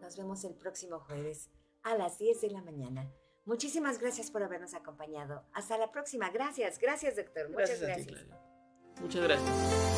[0.00, 1.50] Nos vemos el próximo jueves
[1.82, 3.12] a las 10 de la mañana.
[3.44, 5.44] Muchísimas gracias por habernos acompañado.
[5.52, 6.30] Hasta la próxima.
[6.30, 7.50] Gracias, gracias, doctor.
[7.50, 8.26] Muchas gracias.
[9.00, 9.97] Muchas gracias